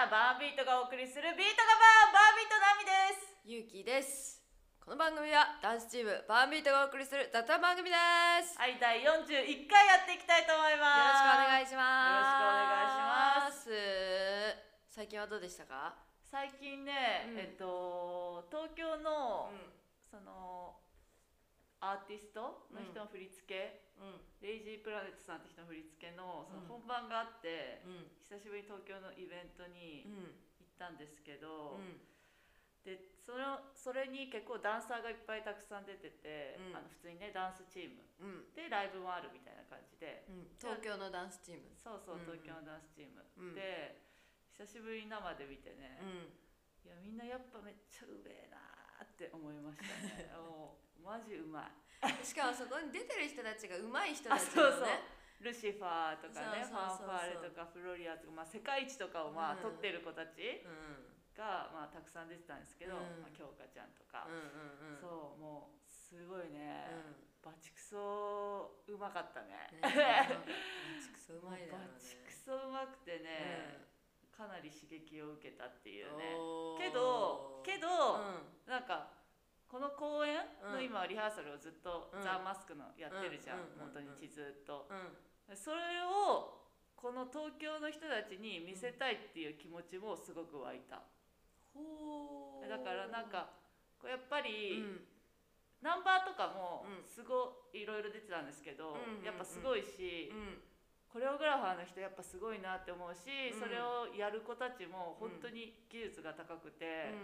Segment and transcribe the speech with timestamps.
[0.00, 3.36] ターバービートがお送りするビートがバーバービートナミです。
[3.44, 4.40] ゆうきです。
[4.80, 7.96] この番組はダンスチームバービートがお送りする雑談番組で
[8.40, 11.20] す、はい第41回やっていきたいと思いよろます。
[11.20, 14.96] しくお願いしますよろしくお願いします。
[14.96, 15.92] 最近はどうでしたか？
[16.24, 17.38] 最近ね、うん。
[17.38, 19.68] えっと東京の、う
[20.08, 20.80] その
[21.80, 24.20] アーティストの人の振り付け、ん。
[24.40, 26.68] レイジープラネットさんって人の振り付けのそのうん。
[26.68, 28.12] 本番があって、うん。
[28.20, 30.36] 久しぶりに東京のイベントにうん。
[30.60, 32.00] 行ったんですけど、うん。
[32.84, 36.76] でそのそれに結構ダンサーがいっぱいたくさん出てて、うん。
[36.76, 38.04] あの普通にねダンスチーム。
[38.20, 38.52] うん。
[38.52, 40.52] でライブもあるみたいな感じで、うん。
[40.60, 41.72] 東京のダンスチーム。
[41.76, 42.28] そうそううん。
[42.28, 43.54] 東京のダンスチーム、うん。
[43.56, 44.04] で
[44.52, 46.28] 久しぶりに生で見てね、うん。
[46.84, 49.84] いやみんなやっぱめっちゃうめえなーって思いました
[50.16, 50.32] ね
[51.04, 51.72] マジうまい。
[52.24, 54.80] しかもそこに出てる人たちが上手い人たちあそうそう。
[54.80, 57.08] だよねルシファーとかねそうそうそうそう。
[57.08, 63.24] ファンファーレとかフロリアとか、まあ、世界一とかをまあ、うん取ってる子たちうんが、まあ、たくさん出てたんですけど、うん。
[63.24, 65.00] まあ、京香ちゃんとか、うんうんうん。
[65.00, 69.70] そうもうすごいね、うバチクソうまかったね。
[69.72, 71.96] んねバチクソうまいだろうね。
[71.96, 73.86] バチクソうまくてね、
[74.28, 76.34] かなり刺激を受けたっていうね。
[76.76, 77.88] けどけど、
[78.66, 78.68] うん。
[78.68, 79.19] なんか
[79.70, 80.34] この公演
[80.66, 80.84] のうん。
[80.84, 82.22] 今リハーサルをずっと、うん。
[82.22, 85.56] ザ・マスクのやってるじゃん、本当にずっと、うん。
[85.56, 86.58] それを
[86.98, 91.06] この東京の人たちに見せたいっていう気持ちもすごく湧いた、
[91.72, 92.68] ほー。
[92.68, 93.54] だからなんか
[94.04, 95.06] やっぱうり、ん。
[95.80, 97.08] ナンバーとかもうん。
[97.08, 100.60] すごいいろいろ出てたんですけど、やっぱすごいし、うん。
[101.10, 103.58] コレオグラファーの人やっぱすごいなって思うし、うん。
[103.58, 107.14] それをやる子たちも本当に技術が高くて、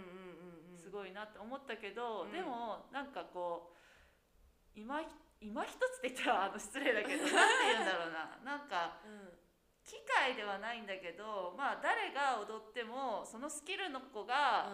[0.87, 2.33] すごいなって思ったけど、うん。
[2.33, 5.03] でもなんかこう今
[5.43, 8.39] 今一つって言ったらあの失礼だけど なんて言うんだろうな。
[8.47, 9.35] なんかうん。
[9.83, 14.67] 機械ではないんだけどまあ誰が踊ってもそのスキルの子が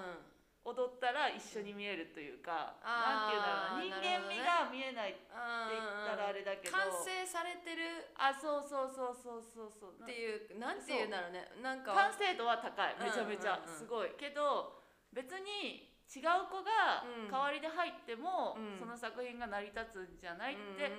[0.64, 4.24] 踊ったら一緒に見えるというか、あーなんていうんだろうな。
[4.24, 10.00] 人間味が見えないって言ったらあれだけど、完成されてるあそうそうそうそうそうそう。
[10.02, 11.50] っていうなんていうんだろうね。
[11.60, 11.92] なんか。
[11.92, 12.96] 完成度は高い。
[12.96, 13.58] めちゃめちゃ。
[13.58, 13.78] うんうんうん。
[13.78, 14.12] すごい。
[14.16, 14.80] けど
[15.12, 17.30] 別に違う子がうん。
[17.30, 18.78] 代わりで入っても、うん。
[18.78, 20.92] その作品が成り立つんじゃないって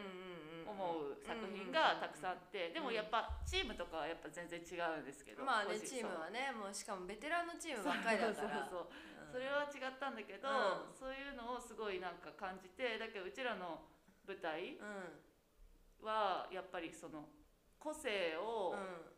[0.65, 8.41] 思う作品がたくさんあってでもやっぱチームとかはやっぱ全然違うんですけどまあねチームはねもうしかもベテランのチームばっかりだから。
[8.41, 9.29] そうそうそうう。
[9.29, 9.33] ん。
[9.33, 10.97] それは違ったんだけど、うん。
[10.97, 13.81] そういうのをすごいなんか感じてだけどうちらの
[14.25, 16.05] 舞台うん。
[16.05, 17.29] はやっぱりその
[17.77, 19.13] 個性をうん。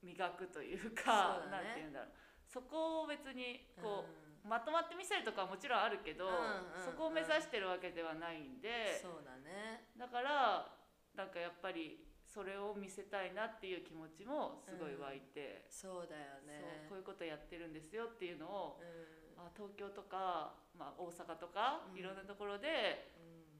[0.00, 1.76] 磨くというか、そうだね。
[1.76, 2.08] なんて言うんだろう。
[2.48, 9.92] そこを別にこう、まとまって見せるとかはもちろんあるけど、うんうんそこを目指してるわけではないんで、そうだね。
[9.96, 10.72] だから
[11.14, 16.86] なんかやっぱりそれを見せたいなっていう気持ちもすごい湧いて、そうだよね。
[16.88, 19.44] こういうことやってるんですよっていうのを、うん。
[19.44, 21.98] あ東京とか、まあ、大阪とか、うん。
[21.98, 23.10] いろんなところで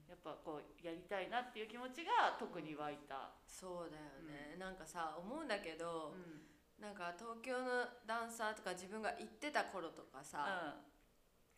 [0.09, 3.35] やっぱこうやりたいなっていう気持ちが特に湧いた。
[3.47, 4.57] そうだよね。
[4.59, 10.75] なんかさ思うんだけどうんなんか東京のダンサーとか自分が行ってた頃とかさ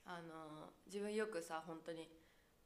[0.05, 2.09] あの自分よくさ本当に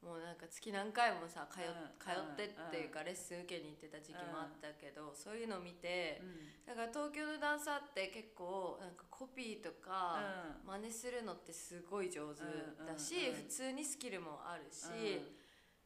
[0.01, 1.97] もうなんか月何回もさ通,、うん。
[1.97, 6.21] 通ってっていうかレッスン受けに行ってた時期もあったけど、そういうのを見て
[6.65, 10.21] だから東京のダンサーって結構なんかコピーとか
[10.65, 12.45] 真似するのってすごい上手
[12.85, 13.29] だし、うんうん。
[13.29, 14.85] うん普通にスキルもあるし、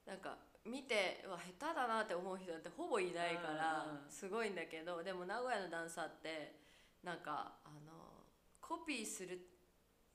[0.06, 4.12] なんか見てうわ下手だなって思う人なんてほぼいないからうんうん。
[4.12, 6.60] すごいんだけどでも名古屋のダンサーって
[7.03, 7.91] なんかあの
[8.59, 9.38] コピーするっ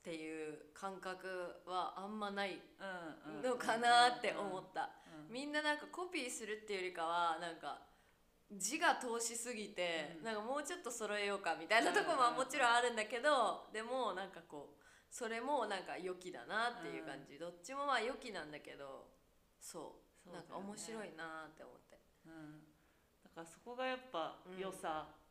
[0.03, 1.27] ていう感覚
[1.67, 2.61] はあんまない
[3.43, 4.91] のかなって思った。
[5.29, 7.83] みんななんかコピーするっていうよりかはなんか
[8.53, 10.25] 字が通しすぎてうん。
[10.25, 17.39] なんかもうちょっと揃えようかみたいなところももちろんあるんだけどでもなんかこうそれもなんか良きだなっていう感じ。
[17.39, 19.09] どっちもまあ良きなんだけど
[19.61, 20.29] そう。
[20.31, 20.35] ね。
[20.35, 21.99] なんか面白いなって思って。
[22.27, 22.63] うん。
[23.25, 25.09] だからそこがやっぱうん良さ。
[25.11, 25.26] うん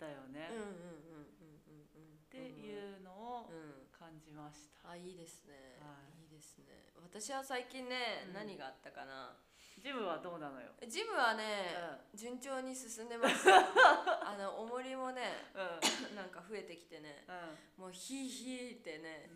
[0.00, 6.24] うんうんうんうんうんっていうのをうん感じました、あいいですね、はい。
[6.24, 6.90] い、いですね。
[6.98, 8.34] 私は最近ね、うん。
[8.34, 9.36] 何があったかな。
[9.78, 13.46] ジムはどうなのよ、ジムはね、順調に進んでます。
[13.52, 16.16] あの重りもねうん。
[16.16, 17.24] なんか増えてきてね
[17.76, 17.82] うん。
[17.84, 19.28] もうヒーヒーってね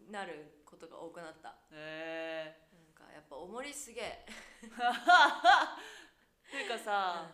[0.00, 0.12] うん。
[0.12, 1.50] なることが多くなった。
[1.70, 2.68] へえ。
[2.72, 4.26] なんかやっぱ重りすげえ。
[4.66, 7.30] っていうかさ、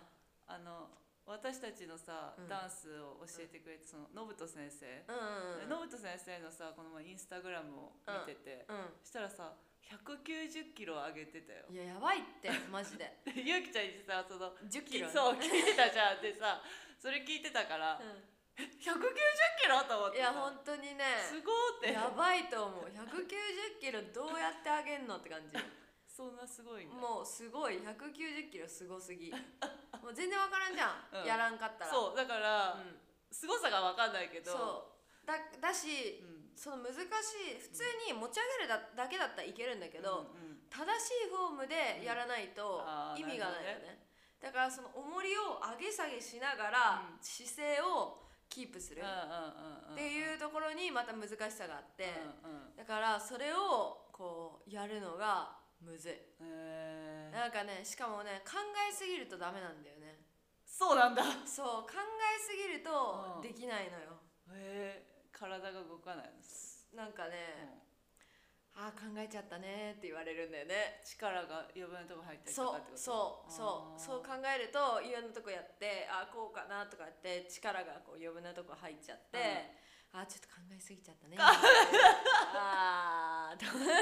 [0.47, 0.91] あの
[1.27, 2.49] 私たちのさ、うん。
[2.49, 9.55] ダンスを教えてくれてその信人先生、うんうんで信人先生のさこの前インスタグラムを見てて、うそしたらさ
[9.87, 11.67] 190キロ上げてたよ。
[11.71, 13.23] んいややばいってマジで。
[13.27, 16.63] でゆうきちゃんにさその10キロそう聞いてたじゃんでさ
[16.99, 18.01] それ聞いてたから、
[18.57, 21.19] 190キロと思っていや本当にね。
[21.23, 21.93] すごーって。
[21.93, 22.85] やばいと思う。
[22.85, 25.57] 190キロどうやってあげんのって感じ。
[26.07, 26.95] そんなすごいんだ。
[26.95, 27.79] もうすごい。
[27.79, 29.33] 190キロすごすぎ
[30.03, 31.27] もう全然わからんじゃん、うん。
[31.27, 31.91] やらんかったら。
[31.91, 32.99] そうだから、うん。
[33.31, 34.51] すごさが分かんないけど。
[34.51, 35.27] そう。
[35.27, 36.43] だだし、うん。
[36.59, 40.67] その難しい普通に持ち上げるだだけだったらいけるんだけど、うんうん。
[40.69, 43.99] 正しいフォームでやらないとあー意味がないよなるね,、
[44.41, 47.23] だからその重りを上げ下げしながらうん。
[47.23, 49.95] 姿勢をキープするうんうんうんうん。
[49.95, 52.13] っていうところにまた難しさがあって、
[52.45, 52.77] うんうん。
[52.77, 56.13] だからそれをこうやるのがむずい。
[56.41, 57.37] えー。
[57.37, 58.57] なんかねしかもね考
[58.89, 60.23] えすぎるとダメなんだよね。
[60.65, 61.23] そうなんだ。
[61.45, 63.43] そう考えすぎるとうん。
[63.43, 64.17] できないのよ。
[64.55, 66.33] へえ体が動かないの。
[66.97, 67.85] なんかね、
[68.77, 68.85] うん。
[68.85, 71.03] ああ考えちゃったねって言われるんだよね。
[71.05, 72.97] 力が余分なとこ入ったりとそうかってこと？
[72.97, 79.77] そうそうそう考えるといろんなとこやってあーこうかなとかって力がこう余分なとこ入っちゃって、
[80.13, 81.37] あーちょっと考えすぎちゃったね。
[81.41, 83.91] あーとむず。
[83.91, 83.95] い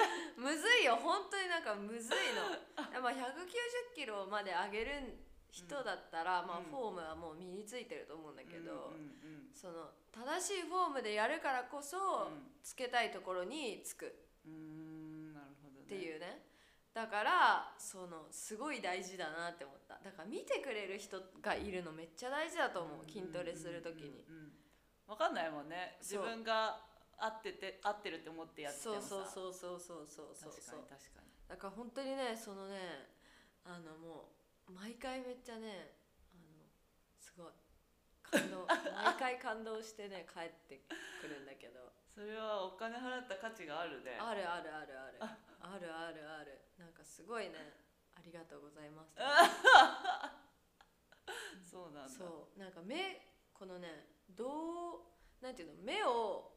[0.40, 0.96] むずいよ。
[0.96, 2.42] 本当になんかむずいの。
[3.02, 5.18] まあ190キロまで上げる
[5.50, 6.64] 人だったら、まあうん。
[6.64, 9.02] フォームはもう身についてると思うんだけど、うんう
[9.42, 12.30] んその正しいフォームでやるからこそ、
[12.62, 14.14] つけたいところにつく。
[14.46, 15.80] うんうんなるほどね。
[15.82, 16.44] っていうね。
[16.94, 19.98] だからそのすごい大事だなって思った。
[19.98, 23.04] だから見てくれる人がいるのめっちゃ大事だと思う。
[23.10, 24.24] 筋トレする時に。
[24.28, 24.52] うんうんうん
[25.06, 25.96] 分かんないもんね。
[26.00, 26.80] 自分が
[27.18, 29.08] 合ってて合ってるって思ってやってそうもさ。
[29.08, 31.26] そうそうそうそうそうそう確かに確かに。
[31.48, 33.08] だから本当にねそのね
[33.64, 34.28] あのも
[34.68, 35.92] う毎回めっちゃね
[36.34, 36.42] あの
[37.18, 37.52] すごい。
[38.22, 38.66] 感動。
[39.06, 40.78] 毎回感動してね帰って
[41.20, 41.92] くるんだけど。
[42.12, 44.18] それはお金払った価値があるね。
[44.18, 45.18] あるあるあるある。
[45.60, 46.60] あるあるある。
[46.78, 47.74] なんかすごいね
[48.16, 49.14] ありがとうございます
[51.70, 52.10] そうなんだ。
[52.10, 52.58] そう。
[52.58, 54.46] なんか目このねど
[55.40, 56.52] うなんていうの目を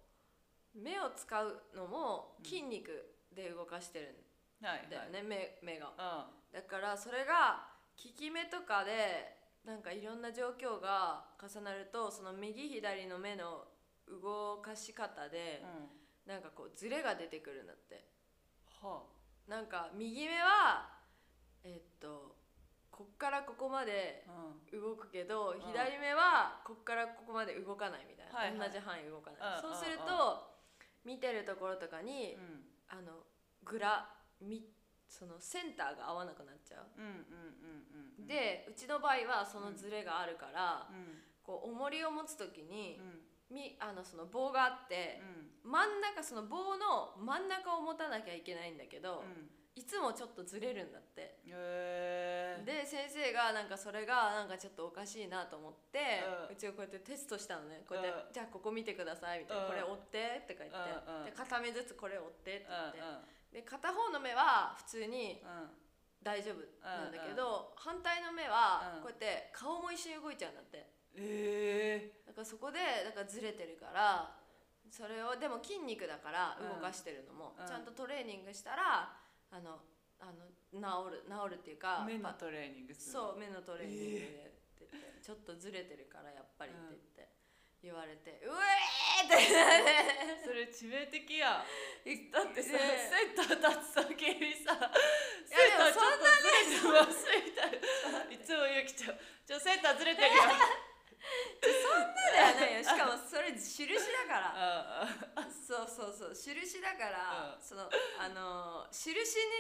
[0.74, 2.90] 目を使うのも筋肉
[3.36, 4.16] で動かしてる
[4.62, 5.88] はいんだよはいね、目目が。
[5.88, 6.54] うん。
[6.54, 13.66] だからそれが効き目とかでなんかいろんな状況が重なるとその右左の目の
[14.08, 16.34] 動かし方でうん。
[16.34, 18.06] なんかこうズレが出てくるんだって。
[18.82, 19.04] は
[19.48, 20.90] なんか右目は
[21.64, 22.39] えっと
[23.00, 24.28] こっからここまで
[24.76, 25.62] 動くけど、ん。
[25.72, 29.62] 左目はこっからここまで動かないみたいな、同じ範囲動かない、うん。
[29.62, 30.60] そうするうんと、
[31.06, 32.68] 見てるところとかに、うん。
[32.90, 33.24] あの
[33.64, 34.04] グラ
[34.42, 34.68] み
[35.08, 41.24] そのセンターが合わなくなっちゃう、でうちの場合はそのズレがあるから、うん。
[41.42, 43.00] こう重りを持つ時に
[43.50, 43.56] う、ん。
[43.56, 45.22] みあのその棒があって
[45.64, 45.72] う、ん。
[45.72, 51.40] 真ん中その棒の真ん中を持たなきゃいけないんだけど、うんいつもちょっとずれるんだって。
[52.68, 56.20] で先生がなんかそれがなんかちょっとおかしいなと思って、
[56.52, 57.88] ううんちをこうやってテストしたのね。
[57.88, 58.34] こうやって、うん。
[58.36, 59.70] じゃあここ見てくださいみたいな、うん。
[59.72, 60.76] これ折ってとか言っ
[61.24, 63.24] て、で片目ずつこれ折ってってうん言っ
[63.56, 65.40] て、で片方の目は普通に
[66.20, 69.08] 大丈夫なんだけど、反対の目はうん。
[69.08, 70.92] こうやって顔も一緒に動いちゃうんだって。
[71.16, 74.36] ええだからそこでだからずれてるから
[74.92, 77.66] それをでも筋肉だから動かしてるのも、うん。
[77.66, 79.16] ちゃんとトレーニングしたら
[79.52, 79.82] あの
[80.20, 80.80] あの治
[81.12, 87.30] る治るっていうか目のパトレーニングするそう目のトレーニングでって言って、ちょっとずれてるからやっぱりって言って、
[87.82, 90.44] 言われて「うえー!」って。
[90.44, 91.66] それ致命的や。
[92.04, 94.76] 言だってさ、ねセンター立つ先にさ
[95.46, 98.32] センターちょっとずれてますみたいな。
[98.32, 100.44] いつもゆきちゃんちょセンターずれてるよ
[101.62, 102.00] そう
[102.34, 102.78] だよ。
[102.78, 105.08] ね しかもそれ印だから。
[105.52, 106.36] そうそうそう。
[106.36, 107.62] 印だから、うん。
[107.62, 109.58] そのあのー印に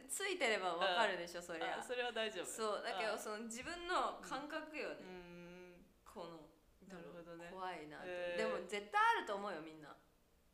[0.00, 1.78] 立つついてればわかるでしょ、そりゃ。
[1.78, 2.46] あそれは大丈夫。
[2.46, 2.82] そう。
[2.82, 5.84] だけどあその自分の感覚ようね、ん。
[6.04, 6.48] この
[6.88, 7.50] なるほどね。
[7.52, 8.36] 怖いなって、へー。
[8.36, 9.96] でも絶対あると思うよみんな。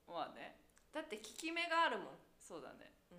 [0.06, 0.60] まあね。
[0.92, 2.92] だって効き目があるもん、そうだね。
[3.10, 3.14] う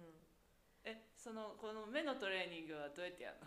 [0.84, 3.38] えそのこの目のトレーニングはどうやってやる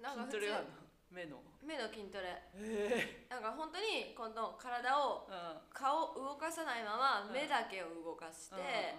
[0.00, 0.14] の？
[0.14, 0.89] ん、なん筋トレやるの？
[1.10, 1.42] 目の。
[1.62, 2.50] 目の筋トレ。
[2.54, 3.26] え。
[3.28, 5.74] なんか本当にこの体をえうん。
[5.74, 7.32] 顔動かさないままうん。
[7.32, 8.94] 目だけを動かして、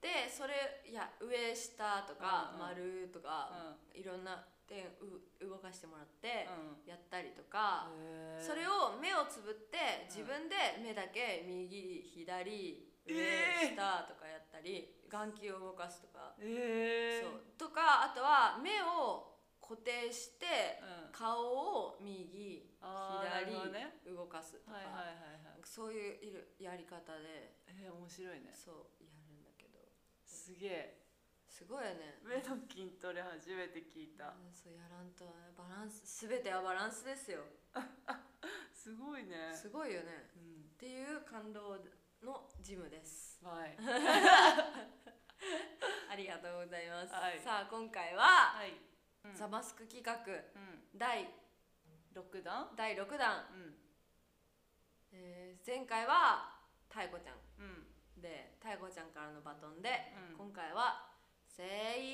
[0.00, 2.68] でそれいや上下とかうんうん。
[2.68, 3.50] 丸とか、
[3.94, 6.46] いろんな点う動かしてもらって
[6.86, 7.88] やったりとか、
[8.38, 10.14] それをを目をつぶってうん。
[10.14, 13.72] 自分で目だけ右左上、え。
[13.72, 17.24] ー下とかやったり眼球を動かすとか、ええ。
[17.24, 17.40] そう。
[17.56, 19.37] とかあとは目を
[19.68, 21.12] 固定してうん。
[21.12, 24.00] 顔を右左ね。
[24.08, 25.62] 動かすとか、はいはいはいはい。
[25.62, 28.56] そういういるやり方でえー、面白いね。
[28.56, 29.84] そうやるんだけど。
[30.24, 31.04] すげえ。
[31.44, 32.16] すごいよね。
[32.24, 34.32] 目の筋トレ初めて聞いた。
[34.32, 37.44] うんそうやらんとねバランス全てはバランスですよ。
[38.72, 39.52] すごいね。
[39.52, 41.76] すごいよね、うん、っていう感動
[42.22, 43.44] のジムです。
[43.44, 43.76] はい。
[46.08, 48.22] ありがとうございます、はい、さあ今回は、
[48.56, 48.72] はい
[49.24, 50.16] うん、ザマスク企画、う
[50.58, 51.28] ん、第
[52.14, 52.68] 6弾？
[52.76, 53.74] 第6弾、うん。
[55.12, 56.58] えー、前回は
[56.88, 61.08] 太鼓ちゃん、うん、で太鼓ちゃんからのバトンで、うん、今回は
[61.46, 61.64] セ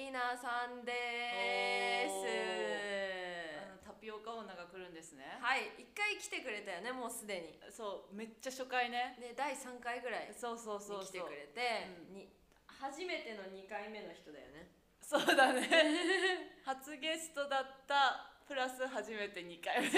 [0.08, 3.84] イナさんです。
[3.84, 5.36] タピオカ女が来るんですね。
[5.40, 5.68] はい。
[5.76, 7.60] 一回来てくれたよねもうすでに。
[7.70, 8.14] そう。
[8.14, 9.16] めっちゃ初回ね。
[9.20, 12.28] で第3回ぐらいそうそうそう来てくれて、うん、に
[12.66, 14.68] 初めての2回目の人だよね
[15.08, 19.92] そうだね 初ゲストだったプラス初めて2回目の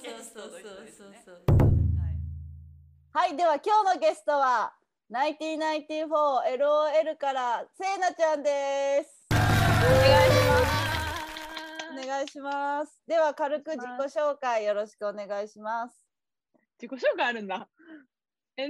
[0.00, 1.24] ゲストの人ですね
[3.12, 4.74] はい、では今日のゲストは
[5.08, 9.28] 1994LOL からせいなちゃんです。
[9.30, 10.74] お願いします。
[11.92, 13.00] お願いします。
[13.06, 16.04] では軽く自己紹介よろしくお願いします。
[16.80, 17.68] 自己紹介あるんだ。
[18.56, 18.68] え、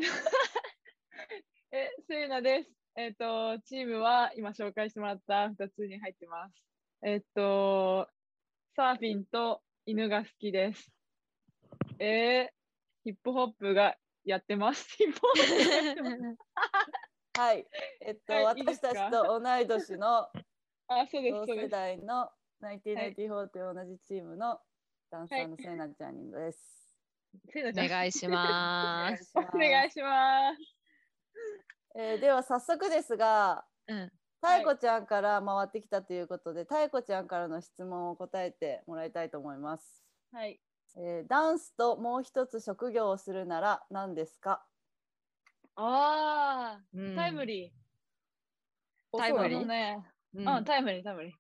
[1.73, 2.84] え、せいなです。
[2.97, 6.55] えっ、と、チームは今紹介してもらった2つに入ってます。
[7.03, 8.09] えっ、と、
[8.77, 10.93] サーフィンと犬が好きです。
[11.99, 12.55] えー、
[13.05, 14.97] ヒップホップがやってます。
[17.37, 17.67] はい、
[18.01, 20.29] えっと、はい、私たちと同い年の
[20.87, 21.47] あ、そうです。
[21.47, 22.31] 同世代の
[22.63, 24.61] 1994という同じチームの
[25.11, 26.97] ダンサーのせいなちゃんです。
[27.57, 29.33] お願いします。
[29.37, 31.64] お願いします。
[31.97, 34.11] えー、では早速ですが、うん、
[34.43, 40.05] 太鼓ちゃんから回ってきたということで、太鼓ちゃんからの質問を答えてもらいたいと思います。
[40.33, 40.61] はい。
[40.97, 44.65] えー、ダンスともう一つ職業をするなら何ですか？
[45.77, 49.19] ああ、うん、タイムリー。
[49.19, 50.05] タイムリーね。
[50.35, 51.33] うん、タイムリー、タイムリー。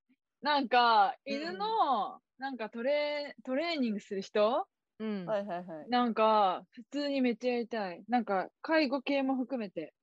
[0.42, 4.66] なんか、犬の、なんかトレトレーニングする人？
[5.00, 5.26] うん。
[5.26, 5.88] はいはいはい。
[5.88, 8.04] なんか、普通にめっちゃやりたい。
[8.08, 9.94] なんか、介護系も含めて。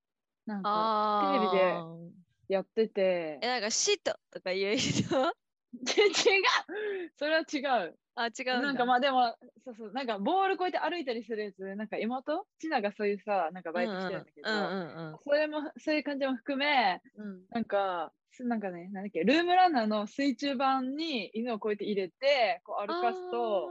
[0.51, 1.51] なんか、テレビ
[2.49, 3.39] でやってて。
[3.41, 5.05] え、なんか、シートとか言う人？
[5.71, 6.11] 違う。
[7.17, 7.97] それは違う。
[8.15, 12.45] あ、違うなんかまあでも、そうそう、なんかボールこうやって歩いたりするやつ、なんか妹？
[12.59, 23.69] ちながそういうさ、なんかバイトしてるんだけど、うんうんうん、それも、そういう感じも含め、うん、なんか、なんかね、なんだっけ、ルームランナーの水中版に犬をこうやって入れて、こう歩かすと、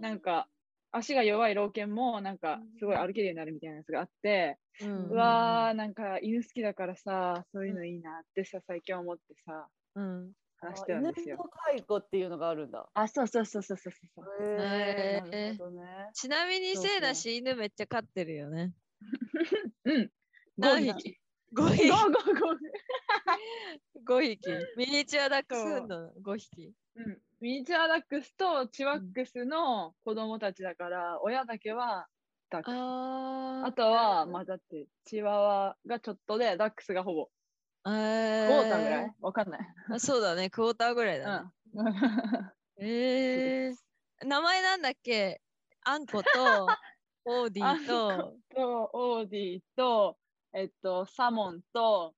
[0.00, 0.48] なんか、
[0.90, 11.36] 足が弱い老犬もなんかすごい歩けるようになるみたいなやつがあって、うん、うわーなんか犬好きだからさそういうのいいなってさ最近思ってさ、うん、話してるんですよ。
[11.36, 12.88] 犬介護っていうのがあるんだ。
[12.94, 14.24] あ、そうそうそうそうそうそう。
[14.42, 15.58] へえーね、
[16.14, 18.72] ちなみにせいだし犬めっちゃ飼ってるよね。
[19.84, 20.10] うん。
[20.56, 20.92] 何？
[20.94, 21.20] 匹
[21.54, 21.90] ?5 匹。
[24.04, 24.50] 5 匹。
[24.76, 26.72] ミニチュアダックスの5匹。
[26.96, 27.22] うん。
[27.40, 32.08] ミニチュアダックスとチワックスの子供たちだから、うん、親だけは
[32.50, 32.74] ダックス。
[32.74, 37.28] ああとは、まあだってチワワがちょっとで、ダックスがほぼ。
[37.86, 39.14] えー、クォーターぐらい？
[39.20, 39.60] わかんない。
[39.92, 41.50] あそうだね、クォーターぐらいだね。
[41.74, 45.40] うん、えー、名前なんだっけ？
[45.84, 46.26] あんこと
[47.24, 48.34] オーディと。
[48.54, 50.18] とオーディと、
[50.54, 52.14] えっと、サモンと、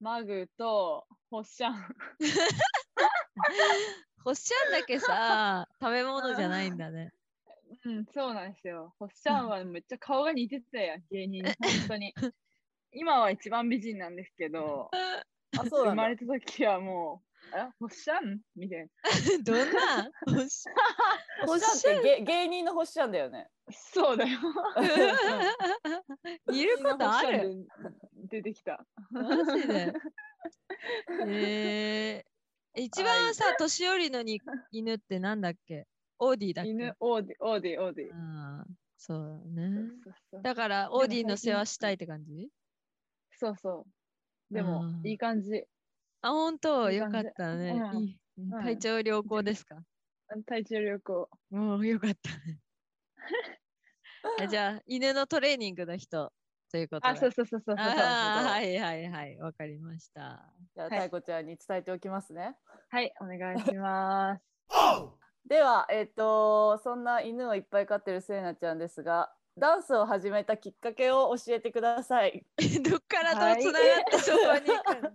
[0.00, 1.74] マグと、ホッシャン。
[4.24, 7.12] ホッシャンだけさ、食べ物じゃないんだね。
[7.84, 8.94] うん、そうなんですよ。
[8.98, 11.48] ホッシャンはめっちゃ顔が似てたやん、芸人に。
[11.48, 11.54] 本
[11.88, 12.14] 当に。
[12.92, 14.90] 今は一番美人なんですけど、
[15.56, 17.22] あそう生まれた時はも
[17.52, 18.40] う、あ、ほっしゃん？
[18.56, 18.88] みたいな。
[19.42, 20.10] どんな？
[20.26, 21.46] ほっしゃん。
[21.46, 23.48] ほっしゃんって芸人のほっしゃんだよね。
[23.70, 24.38] そうだよ。
[26.52, 27.66] いることある？
[28.28, 28.84] 出てきた。
[29.10, 29.92] マジで。
[31.26, 32.29] えー、
[32.76, 35.86] 一番さ、年寄りのに犬ってなんだっけ？
[36.18, 36.70] オーディだっけ？
[36.70, 38.14] 犬、オーディ、オーディ、オーディ。
[38.14, 38.64] あ
[38.96, 39.90] そうだね。
[40.42, 42.48] だから、オーディの世話したいって感じ？
[43.32, 43.86] そうそ
[44.50, 44.54] う。
[44.54, 45.64] でも、いい感じ。
[46.22, 46.90] あ、本当？
[46.90, 47.74] よかったね。
[47.94, 49.82] いい体調良好ですか？
[50.46, 51.28] 体調良好。
[51.50, 52.60] もうよかったね。
[54.50, 56.32] じゃあ、犬のトレーニングの人
[56.70, 57.08] ということで。
[57.08, 60.44] あ、そうそうそうそうそうはいはいはい、わかりました。
[60.74, 62.56] じゃあ、太鼓ちゃんに伝えておきますね。
[62.90, 64.42] はい、お願いします。
[65.48, 72.44] では、えっ、ー、と、そんな犬をいっぱい飼ってるせいなちゃんですが、ダンスを始めたきっかけを教えてください。
[72.88, 74.70] どっからどうつながってそこに？
[74.70, 75.10] 行くの、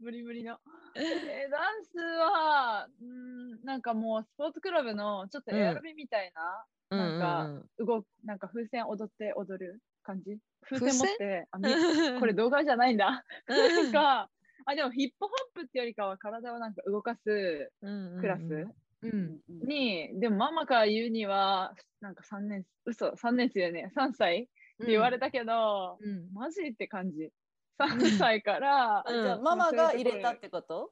[0.00, 0.58] 無理無理の。
[0.94, 10.38] えー、ダンスはんなんかもうスポーツクラブのちょっとエアロビみたいな、うん、なんか動なんか風船踊って踊る感じ？
[10.62, 11.58] 風船持ってあ
[12.20, 13.24] これ動画じゃないんだ。
[13.46, 14.30] なんか
[14.66, 18.74] あでもヒップホップってよりかは体をなんか動かすクラスうん。
[19.02, 24.46] に、でもママから言うには、なんか3年、嘘、3年生よね、3歳っ
[24.78, 26.32] て言われたけど、うん。
[26.32, 27.30] マジって感じ。
[27.78, 29.22] 3歳から、うん。
[29.22, 30.90] じゃあママが入れたってこと？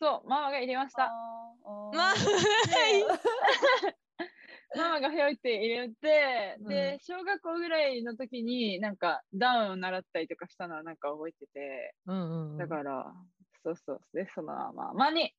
[0.00, 1.12] そう、ママが入れました。
[4.76, 6.68] ママがひょいって入れて、うん。
[6.68, 12.58] で、小学校ぐらいの時になんかダウンを習ったりとかしたのはなんか覚えてて、うんうん。
[12.58, 13.12] だから、
[13.64, 15.10] そうそう、で、そのまま。
[15.10, 15.32] に、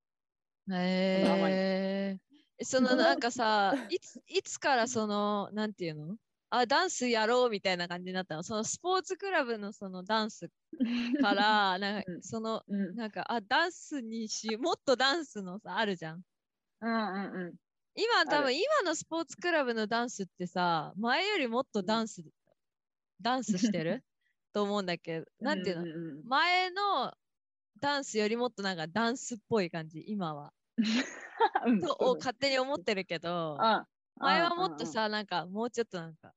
[0.77, 2.19] え。
[2.63, 6.17] そのなんかさ、 いついつからその、なんていうの？
[6.49, 8.43] あ、ダンスやろうみたいな感じになったの？
[8.43, 10.49] そのスポーツクラブのそのダンス
[11.17, 12.21] から、 なんかうん。
[12.21, 16.23] その、うん、なんか、あ、ダンスにし、もっとダンスのさ、あるじゃん。
[16.81, 17.55] うんうんうん。
[17.95, 22.23] 今、多あ分今のスポーツクラブのダンスってさ、前よりもっとダンス、
[23.21, 24.03] ダンスしてる？
[24.53, 26.29] と思うんだけど、なんていうの、んんん。
[26.29, 27.13] 前の
[27.79, 30.53] ダンスよりもっとなんかダンスっぽい感じ、今は。
[31.65, 32.15] うんとそうだね。
[32.19, 36.33] 勝手に思ってるけど、あ前はもっとさ、なんかもうちょっとなんか、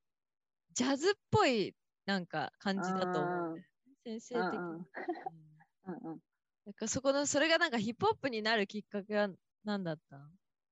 [0.73, 3.61] ジャズっぽいなんか感じだと思う。
[4.03, 4.85] 先生的に。
[6.73, 9.29] かそこの、それがなんかヒップホップになるきっかけは
[9.65, 10.17] 何だった？
[10.17, 10.23] の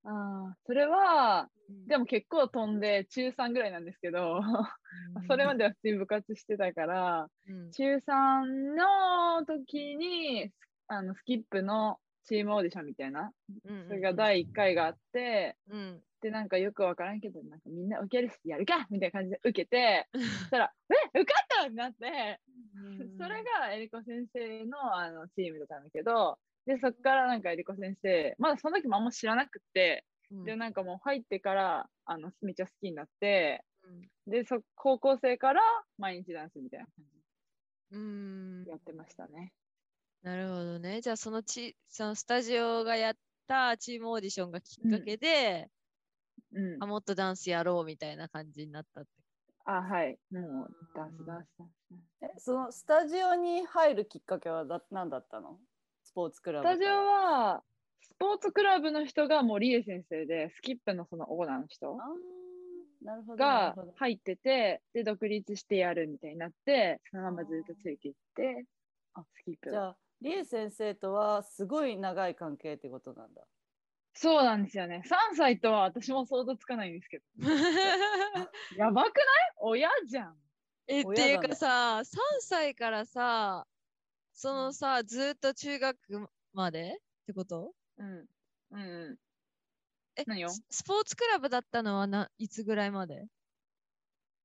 [0.04, 1.50] あーそれは、
[1.88, 4.40] でも、も結構飛んで中3ぐらいなんですけど、
[5.28, 10.51] それまでは普通に部活してたから、うん、中3の時に
[10.88, 13.32] あのスキップのチームオーディションみたいな、
[13.66, 20.74] うんそれが第1回があって、うん、で、なんかよくわからんけど、なんかみんな受けるしやるかみたいな感じで受けて、そしたら、
[21.13, 22.40] え受かったってなって、
[22.75, 23.18] うん。
[23.18, 30.44] それがエリコ先生のあのチームだったんだけど、で、そっからなんかエリコ先生、まだその時もあんま知らなくって、うん。
[30.44, 34.32] で、なんかもう入ってから、あの、めっちゃ好きになって、うん。
[34.32, 35.62] で、そ、高校生から
[35.98, 37.06] 毎日ダンスみたいな感
[37.94, 38.60] うん。
[38.60, 39.51] じでやってましたね。
[40.24, 41.01] なるほどね。
[41.01, 43.13] じゃあそのちそのスタジオがやっ
[43.48, 45.70] たチームオーディションがきっかけで、
[46.53, 46.86] うんあ。
[46.86, 49.10] もっとダンスやろうみたいな感じになったって。
[49.66, 50.18] あ、はい。
[50.31, 51.72] もう、ダンス、ダンス、ダンス。
[52.24, 55.57] えそのスタジオに入るきっかけはだ何だったの？
[56.03, 57.64] スポーツクラブスタジオは、
[58.01, 68.66] スポーツクラブの人が森江先生で、スキップのそのオーナーの人あーなるほどなが入ってて、で、独立してやるみたいになって、そのままずっとついていって、
[69.14, 73.42] あスキップじゃあリエ先生とはすごい長い関係ってことなんだ
[74.14, 75.03] そうなんですよね。
[75.05, 77.24] 3歳とは私も想像つかないんですけど。
[78.75, 79.25] やばくない？
[79.57, 80.38] 親じゃん。
[80.88, 83.68] え、っていうかさ、3歳からさ、
[84.34, 85.98] そのさ、ずっと中学
[86.53, 86.98] まで？
[86.98, 87.74] ってこと？
[87.98, 88.27] うん。
[88.72, 89.18] うんうん。
[90.18, 93.27] え何よススポーツクラブだったのはないつぐらいまで？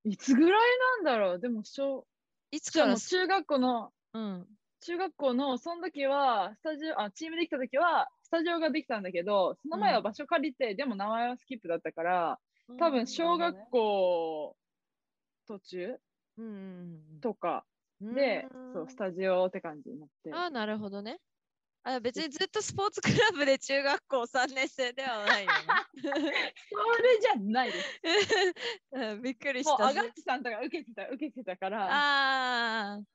[0.04, 1.40] いつぐらいなんだろう？
[1.40, 2.06] でも小、
[2.50, 4.55] いつから中学校の、うん。
[4.86, 12.38] 中学校の、その時は、スタジオ、あ、チームできた時は、スタジオができたんだけど、その前はうん場所借りて、でも名前はスキップだったから、
[12.78, 14.56] 多分小学校
[15.48, 15.96] 途中
[16.38, 17.64] うんうんとか
[18.00, 20.32] うんで、うんそう、スタジオって感じになって。
[20.32, 21.18] ああ、なるほどね。
[21.82, 25.52] あ別にずっとスポーツクラブで中学校3年生ではないよ
[26.02, 26.08] そ
[27.00, 27.88] れじゃないです。
[28.02, 28.52] ね。
[29.14, 29.86] うんびっくりしもう、た。
[29.88, 33.06] アガッチさんとか受けてた、受けてたから、あそう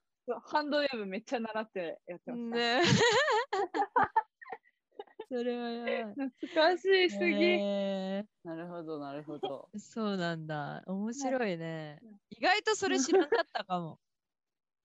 [0.44, 2.56] ハンドウェーブめっちゃ習ってやってあ、ました。
[2.56, 2.82] ね。
[5.28, 6.14] それはやばい。
[6.14, 7.24] 懐かしいすぎ。
[7.44, 10.82] へなるほどなるほどーそうなんだ。
[10.86, 11.98] 面白いね。
[12.30, 13.98] 意外とそれ知らなかったかも。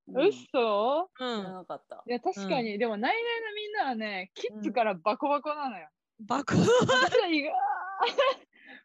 [0.08, 1.12] うん知嘘？
[1.20, 1.44] うん。
[1.44, 5.90] らなかったいや、確かに、でも、ナイナイのみんなはね、キッズからバコバコなのよ。
[6.20, 6.54] バコ。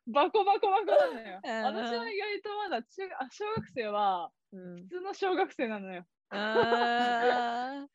[0.07, 1.41] バコバコバコなのよ。
[1.45, 6.07] うん私は意外とまだ中あ小学生はうん普通の小学生なのよ。
[6.37, 7.89] っああ。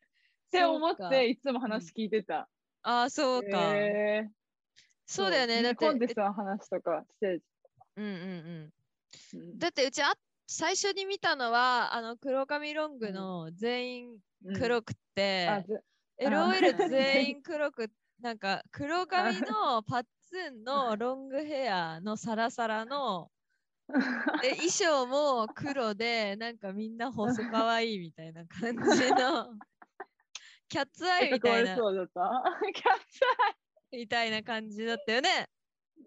[0.50, 2.48] て思っていつも話聞いてた。
[2.82, 3.76] ああ、そうか。
[3.76, 4.38] へー
[5.06, 5.62] そうだよね。
[5.62, 7.42] だって、コンテストの話とかしてる。
[7.96, 8.72] うんうんうん。
[9.34, 10.12] うんだってうちあ
[10.46, 15.82] 最初に見たのはあの黒髪ロングの全員うん黒くって、あず
[16.20, 23.30] LOL 全員黒くなんか黒髪の パッツンのロングヘアのサラサラの
[24.42, 29.54] で衣装も黒でなんかみんな細かわいいみたいな感じの。
[30.68, 31.76] キャッツアイみたいな。
[31.76, 32.44] そうだった？
[32.74, 33.98] キャッツアイ。
[34.00, 35.48] みたいな感じだったよね。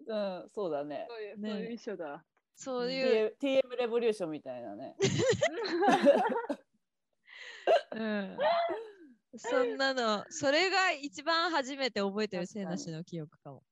[0.06, 1.06] うんそうだね。
[1.08, 1.50] そういう、ね。
[1.50, 2.24] そういう衣装だ。
[2.54, 3.36] そういう。
[3.40, 4.96] TM, TM レボリューションみたいなね。
[7.96, 8.38] うん。
[9.36, 13.64] そんなの、それが一番初めて覚えてるせいなしの記憶かも。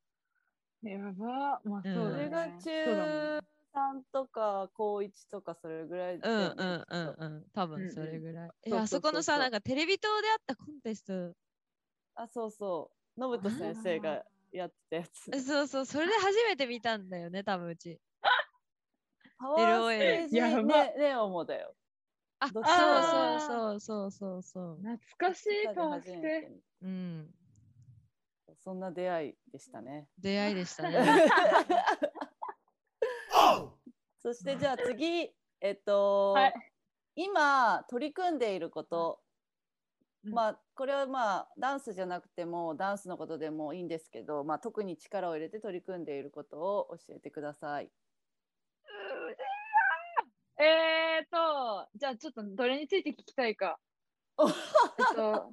[0.82, 1.60] やば。
[1.64, 2.60] まあ、それがだね。
[2.60, 3.42] そうだ
[3.74, 7.44] もんね中3とか高1とかそれぐらいだうんうんうんうん。
[7.52, 8.50] 多分うんうんそれぐらい。
[8.64, 11.34] え、そうあそこのさ、なんかテレビ塔であったコンテスト？
[12.14, 15.44] あそうそうノブト先生がやってたやつ。
[15.44, 18.00] そうそう、それで初めて見たんだよね、多分うち。
[19.38, 21.74] パワーステージ、やばね、ネオもだよ。
[22.40, 24.76] あ、そうかそうそうそうそうそう。
[24.76, 27.34] 懐かしい顔してうん。
[28.46, 30.08] たそんな出会いでしたね。
[30.18, 30.98] 出会いでしたね。
[34.22, 35.30] そしてじゃあ次、
[35.60, 36.54] えっと、はい
[37.16, 39.18] 今取り組んでいること、
[40.24, 47.90] うんまあこれはまあダンスじゃなくてもダンスのことでもいいんですけど、まあ、特に力を入れて取り組んでいることを教えてください。
[50.58, 53.78] えーと、じゃあちょっとどれについて聞きたいか。
[54.36, 54.54] おえっ
[55.16, 55.52] と、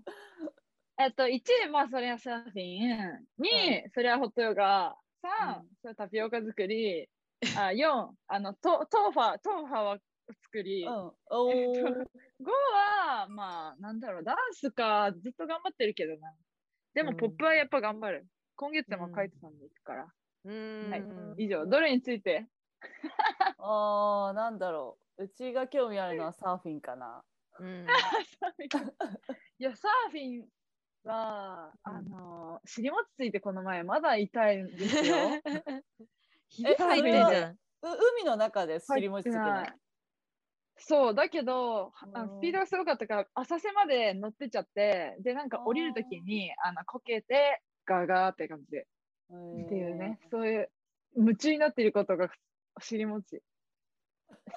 [1.00, 3.26] えっと、 1、まあそれはサーフィン。
[3.40, 4.98] 2、それはホットヨガ。
[5.24, 7.08] 3、うんそれはタピオカ作り。
[7.58, 9.98] あ4、あのト、トーファー、トーファーは
[10.44, 10.84] 作り。
[10.86, 12.06] うん、5おー
[12.44, 16.34] は、まあ、なんだろう、ダンスか、ずっと頑張ってるけどな。
[16.94, 18.28] でも、うんポップはやっぱ頑張る。
[18.56, 20.08] 今月も書いてたんで行くから。
[20.46, 20.90] うん。
[20.90, 22.48] はい以上、どれについて？
[23.60, 27.24] あーなんだろううちが興味あるのはサーフィンかな。
[27.60, 27.86] うん。
[28.40, 28.92] サーフィン
[29.60, 30.48] いや、サーフィン
[31.04, 35.16] は、あの、尻餅ついてこの前、まだ痛いんですよ。
[36.50, 37.52] 入ってんじゃん。
[37.52, 37.58] う
[38.20, 38.36] 海の。
[38.36, 39.74] 中で尻餅つけない。
[40.80, 48.88] そう、だけど、あスピードがすごかったから、浅瀬まで乗ってっちゃって、で、なんか降りるときに、あの、こけて、ガーガーって感じで、
[49.32, 50.72] っていうね、そういう、
[51.16, 52.30] 夢中になっていることが
[52.80, 53.42] 尻餅。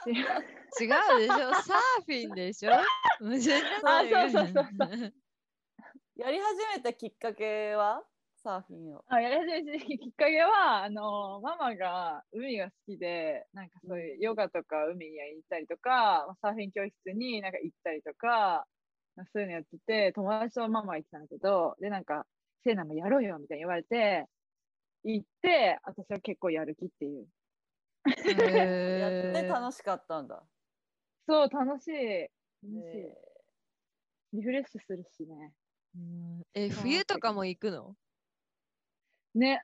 [0.05, 1.55] 尻 違うでしょ。
[1.55, 2.73] サーフィンでしょ。
[3.19, 3.53] 矛 盾
[3.85, 5.15] あだよそうそうそう。
[6.17, 8.05] やり始めたきっかけは？
[8.43, 9.05] サーフィンを。
[9.09, 18.67] あやり始めたきっかけは、あの、ママが海が好きで、なんかそういうヨガとか海に行ったりとか、サーフィン教室になんか行ったりとか、
[19.33, 22.27] そういうのやってて、友達とママが行ってたんだけど、で、なんか、
[22.65, 24.27] セイナもやろうよみたいに言われて、
[25.05, 27.27] 行って、私は結構やる気っていう。
[28.99, 30.43] やって楽しかったんだ。
[31.29, 32.31] そう、楽しい。
[32.63, 32.99] 楽しい。
[32.99, 33.31] え
[34.33, 35.53] リフレッシュするしね。
[35.97, 37.97] うんえ、冬とかも行くの？
[39.35, 39.63] ね。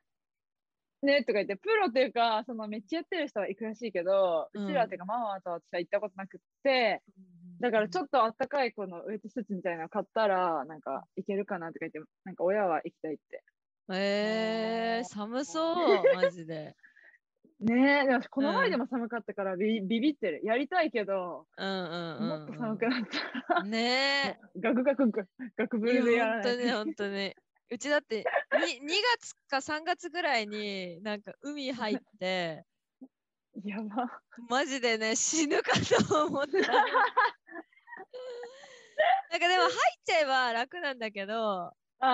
[1.03, 7.03] ねとか言って、プロっていうか、そのめっちゃやってる人は行くらしいけど、ううんちらっていうかママと私は行ったことなくって、
[7.61, 13.43] だからちょっとあったかいこのウェットスーツみたいなの買ったら、なんか行けるかなとか言って、なんか親は行きたいって。
[13.93, 15.77] えー、寒そう、
[16.17, 16.75] マジで。
[17.61, 20.41] ねえ、でもこのうん前でも寒かったからビ,、ビビってる。
[20.45, 23.03] やりたいけど、うんうんうん、もっと寒くなっ
[23.49, 25.95] たら、ねガク ガクガクガクブえ。
[25.95, 27.37] いルでやらないや本当に本当に。
[27.71, 28.23] うちだってに
[28.87, 28.89] 2,
[29.21, 32.65] 月か3月ぐらいになんか海入って
[33.65, 34.21] やば。
[34.49, 35.73] マジでね死ぬか
[36.09, 36.51] と思った。
[39.31, 39.73] なんかでも入っ
[40.05, 42.07] ちゃえば楽なんだけど途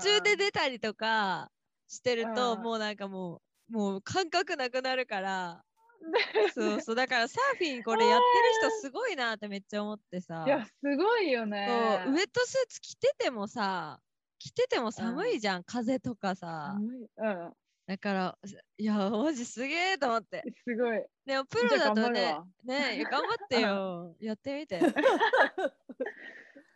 [0.00, 1.50] 中で出たりとか
[1.88, 5.62] してるとうんもうなんかもうもう感覚なくなるから
[6.54, 11.68] そうそうだからサーフィンこれやってる人すごいなってめっちゃ思ってさいや、すごいよね。
[12.06, 14.00] ウェットスーツ着ててもさ
[14.40, 16.72] 着てても寒いじゃん、風とかさ。
[16.74, 17.08] 寒い。
[17.14, 17.52] うん、
[17.86, 18.38] だから
[18.78, 20.42] いやマジすげえと思って。
[20.66, 21.04] すごい。
[21.26, 24.16] でもプロだとねね頑張ってよ。
[24.18, 24.80] やってみて。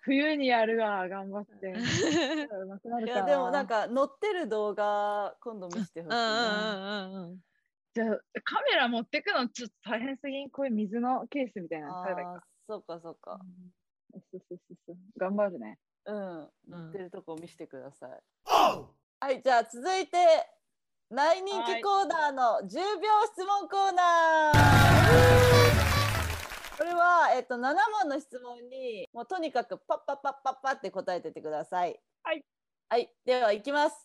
[0.03, 1.69] 冬にやるわ、頑張って。
[1.69, 7.07] うまくなるかいやでもなんか乗ってる動画今度見せてほしいうんうんな。
[7.07, 7.41] うんうんうん。
[7.95, 10.51] じゃあカメラ持ってくのちょっと大変すぎん？
[10.51, 11.89] こういう水のケースみたいな
[12.69, 13.41] そうかそうか。
[14.13, 14.97] そうそうそうそう。
[15.17, 15.79] 頑張るね。
[16.07, 16.51] うん。
[16.69, 18.11] 乗ってるとこ見せてください。
[18.45, 20.19] はいじゃあ続いて
[21.11, 25.95] 大人気コーナーの10秒質問コーナー。
[26.77, 27.61] これは、えっと、7
[28.03, 31.99] 問の質問にもうとにかくパッパッパッパッパって答えてってください。
[32.23, 32.45] はい。
[32.89, 33.97] はい、ではいきます。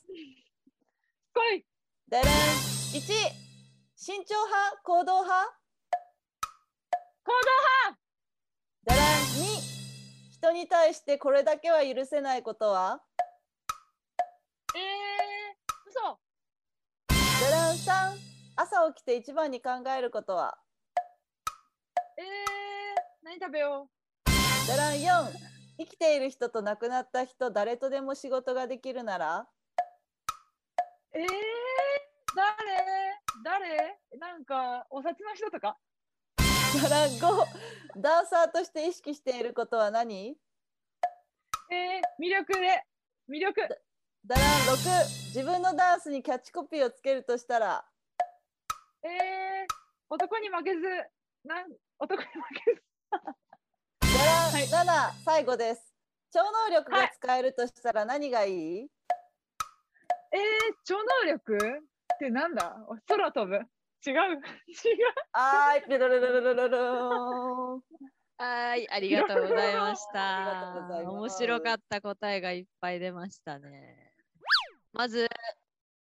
[1.33, 1.65] 来い
[2.07, 3.01] でれん1
[3.95, 5.59] 慎重派行動派
[7.23, 7.33] 行
[8.83, 8.99] でれん
[9.75, 9.78] 2
[10.41, 13.01] 人に対してこれだけは許せないことは？
[14.73, 16.17] 動えー、嘘。
[17.09, 18.17] でれん3
[18.55, 20.57] 朝起きて一番に考えることは？
[22.17, 22.25] えー、
[23.21, 23.89] 何食べよ
[24.65, 25.29] でれん4
[25.77, 29.39] 生きている人と亡くなった人誰とでも仕事ができるなら？
[29.39, 29.45] う
[31.15, 31.25] えー、
[33.43, 33.59] 誰？
[33.59, 33.99] 誰？
[34.17, 35.77] なんか、お札の人とか？
[36.71, 37.45] でれん5
[37.97, 40.35] ダンサーとして意識していることは何？
[41.71, 42.83] えー、魅力で。
[43.29, 43.61] 魅力。
[44.25, 44.43] だらん
[44.75, 47.83] 6自分のダンスにキャッチコピーをつけるとしたら？
[49.03, 49.11] えー、
[50.09, 50.81] 男に負けず。
[51.43, 52.33] なん男に負
[52.65, 52.83] けず。
[53.11, 54.25] だ
[54.77, 55.93] らん7最後です。
[56.31, 58.87] 超能力が使えるとしたら何がいい、えー、
[60.85, 61.57] 超能力？
[61.57, 62.77] ってなんだ？
[63.07, 63.59] 空飛ぶ
[64.05, 64.41] 違う違う。
[65.33, 67.83] あーい、ペロロロロロロロ
[68.37, 74.13] はい、ありがとうございました面白かった答えがいっぱい出ましたね。
[74.93, 75.27] まず、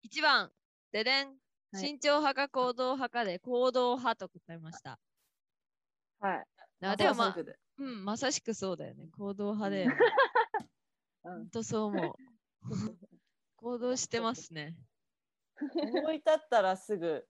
[0.03, 0.51] 1番、
[0.91, 1.27] ででん。
[1.27, 1.37] はい
[1.75, 4.99] 慎重派か行動派かで行動派と答えました。
[6.19, 6.43] はい。
[6.81, 9.07] あでもまあまさしく、でうん、まさしくそうだよね。
[9.15, 9.85] 行動派で。
[11.25, 12.13] うんそう思う。
[13.57, 14.75] 行動してますね。
[15.61, 17.23] 思い立ったらすぐうん、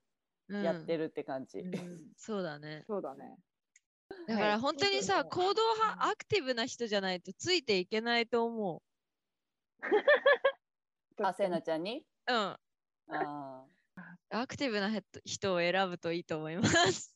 [0.49, 1.59] やってるって感じ。
[1.59, 2.83] うんそうだね。
[2.87, 3.37] そうだね。
[4.27, 8.81] だから本当にさ、そう行動派、アクティブな人じゃないとついていけないと思
[11.21, 12.03] あ、せいなちゃんに？
[12.27, 12.33] う。
[12.33, 12.57] うん。
[13.11, 13.65] あ
[14.31, 17.15] アクティブなへ人を選ぶといいと思います。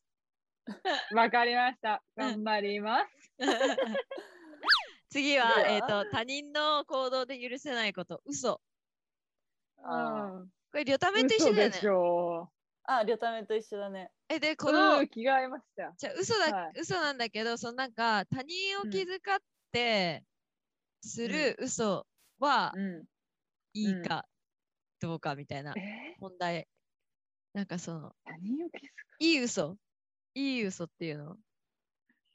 [1.15, 2.03] わかりました。
[2.15, 3.09] うん頑張ります。
[5.09, 8.59] 次は、えっ、と、他人の行動で許せないこと、嘘。
[9.77, 11.87] あうんこれ、リョタメと一緒だよね嘘でし。
[11.87, 14.11] ょーあ、りょためと一緒だね。
[14.29, 14.57] え、で、う。
[14.57, 15.93] この、うん、気が合いました。
[15.97, 19.39] じゃあ嘘だ、はい嘘なんだけど、そのなんか、他人を気遣っ
[19.71, 20.25] て
[21.01, 22.07] する嘘
[22.39, 23.05] はうん。
[23.73, 24.27] いいか
[24.99, 26.15] どうかみたいなえ？
[26.19, 26.67] 問題。
[27.53, 29.77] なんかその、他人を気づいい嘘。
[30.35, 31.37] いい嘘っていうの。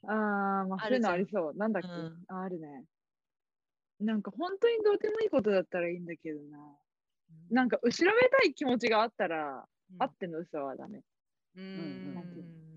[0.01, 0.07] く。
[0.11, 1.53] ああ、まあ、そういうあるのありそう。
[1.55, 2.85] なんだっけ、うんああるね。
[3.99, 6.77] なんか本当にどうでもいいことだったらいいんだけどな。
[7.49, 9.63] なんか後ろめたい気持ちがあったら、うん
[9.97, 10.99] あっての嘘はダメ。
[11.55, 11.65] うーう
[12.11, 12.69] んなんていうん。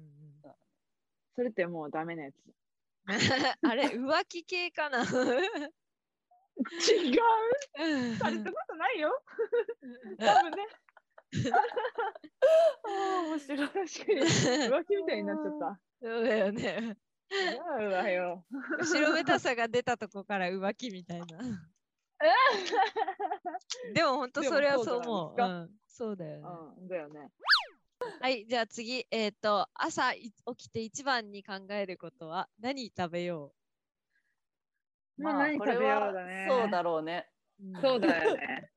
[1.35, 2.37] それってもうダメなやつ。
[3.63, 5.01] あれ、浮気系かな？
[5.01, 5.07] 違う
[8.17, 9.23] されたことないよ。
[10.19, 10.67] 多分ね。
[12.85, 13.69] あー面白い。
[13.69, 13.87] 確かに。
[14.69, 15.81] 浮気みたいになっちゃった。
[16.03, 16.97] そうだよね。
[17.31, 18.45] 違うわよ。
[18.79, 21.27] 後ろめたさが出たとこから浮気みたいな。
[23.95, 25.43] でも本当それはそう思う。
[25.43, 26.47] うん、そうだよね。
[26.79, 27.31] うん、だよね。
[28.21, 33.53] はい、じゃあ次、えっ、と、朝い起きて一番に考えることは何食べよ
[35.19, 36.47] まあ何食べようはだね。
[36.49, 37.29] そうだろうね。
[37.61, 37.81] う。
[37.81, 38.71] そうだよね。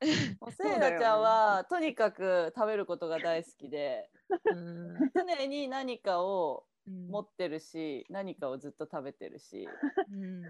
[0.50, 4.10] せいなちゃんはとにかく食べることが大好きで、
[4.44, 5.10] うん。
[5.14, 9.66] 常に何かをうん持ってるし、何かをずっと食べてるし
[10.12, 10.48] うんっ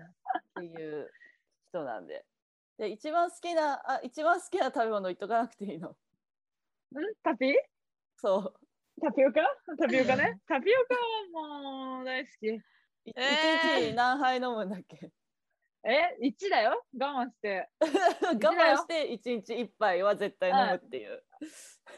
[0.58, 1.08] ていう
[1.74, 2.24] 人なんで。
[2.78, 5.90] で一番好きなあ一番好きな食べ物言っとかなくていいの。
[5.90, 5.94] ん？
[7.22, 7.54] タピ？
[8.16, 9.00] そう。
[9.00, 9.40] タピオカ？
[9.78, 10.40] タピオカね？
[10.46, 12.46] タピオカはもう大好き。
[12.46, 12.60] い
[13.06, 15.10] 一えー日に何杯飲むんだっけ？
[15.86, 17.68] え、1だよ我慢して。
[17.80, 21.22] 我慢して一日一杯は絶対飲むっていう。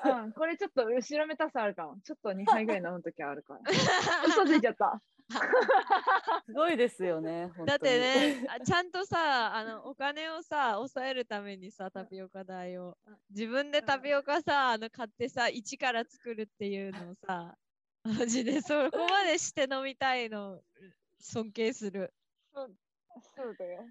[0.04, 2.00] うん、これちょっと後ろめたさあるかも。
[2.00, 3.60] ちょっと2杯ぐらい飲むときあるから。
[4.26, 5.00] 嘘ついちゃった。
[6.46, 7.50] すごいですよね。
[7.66, 12.96] だってね、あ ちゃんとさ、あのお金をさ、抑えるためにさ、タピオカ代を。
[13.30, 17.56] 自分でタピオカさ、あの買ってさ、一から作るっていうのをさ、
[18.04, 20.62] マジでそこまでして飲みたいの、
[21.18, 22.12] 尊敬する。
[22.52, 23.84] そうだよ。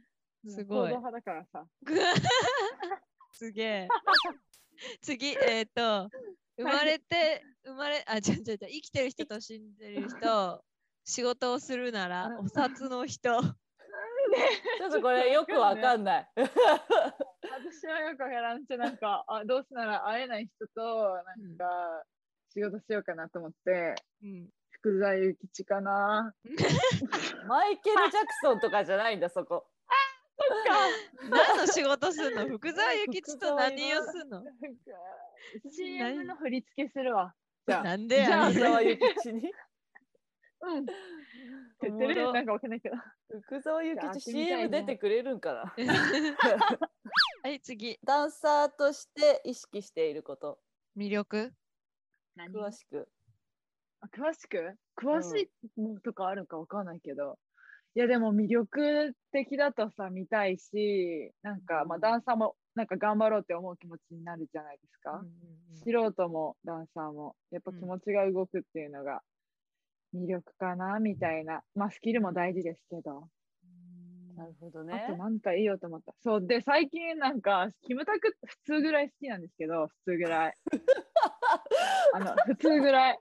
[0.47, 1.67] すごい行動派だからさ。
[3.33, 3.87] すげえ。
[5.01, 6.09] 次、えっ、と、
[6.57, 10.63] 生まれて、生まれ、あ、違う違う違う、生きてる人と死んでる人、
[11.05, 13.41] 仕事をするなら、お札の人。
[13.41, 16.29] ちょっとこれよくわかんない。
[16.35, 22.03] 私はよくわからんし、なんか、 あどうせなら会えない人と、なんか、
[22.49, 26.33] 仕事しようかなと思って、うん、福沢諭吉かな。
[27.47, 29.67] マイケル・ジャクソンとかじゃないんだ、そこ。
[31.29, 32.47] 何の仕事すんの？
[32.47, 34.41] 福沢諭吉と何をすんの？
[34.41, 34.59] なんか
[35.71, 37.33] CM の振り付けするわ。
[37.67, 39.53] じゃあ、なんでやじゃあねん福沢諭吉に？
[40.61, 40.85] うん。
[41.79, 42.95] ておもろってれなんかわかんないけど。
[43.41, 45.75] 福沢諭吉 CM ね出てくれるんかな？
[47.43, 47.99] はい、次。
[48.03, 50.59] ダンサーとして意識していること。
[50.97, 51.53] 魅力？
[52.37, 53.07] 詳しく。
[54.01, 54.77] あ詳しく？
[54.97, 57.37] 詳しいのとかあるかわかんないけど、
[57.95, 65.31] いやでも魅力的だとさ見たいしなんか、まあ、うんダンサーもなんか頑張ろうって思う気持ちになるじゃないですか、うんうん
[65.77, 69.21] 素人もダンサーもやっぱうん気持ちが動くっていうのが
[70.15, 71.61] 魅力かなみたいな。
[71.75, 73.27] まあスキルも大事ですけど、
[74.35, 75.17] なるほどあねと。
[75.17, 76.13] なんか言おうと思った。
[76.23, 76.45] そう。
[76.45, 80.53] で最近なんかキムタク普通ぐらい好きなんですけど普通ぐらい。
[82.13, 83.19] あの普通ぐらい。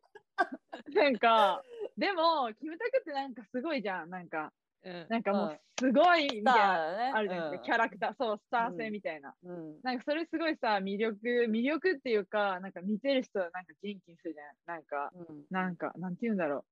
[0.95, 1.63] なんか
[1.97, 4.11] でもキムタクってなんかすごいじゃん。
[4.11, 4.53] なんか
[4.83, 5.07] うん。
[5.09, 5.51] なんかもうん。
[5.53, 7.13] うすごいみたいな、ーね。
[7.15, 8.15] あるじゃないですか、キャラクター。
[8.15, 9.75] そうスター性みたいな、うん。
[9.75, 9.81] うん。
[9.83, 14.77] なんかそれすごいさ魅力魅力っていうかなんか見てる人はなんか元気にするじゃん。
[14.77, 15.45] なんかうん。
[15.51, 16.65] なんかなんて言うんだろう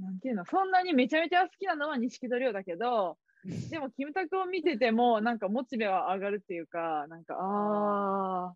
[0.00, 3.16] なんていうのそんなにめちゃめちゃ好きなのは錦戸亮だけど
[3.70, 8.52] でもキムタクを見ててもなんかモチベは上がるっていうかなんかあ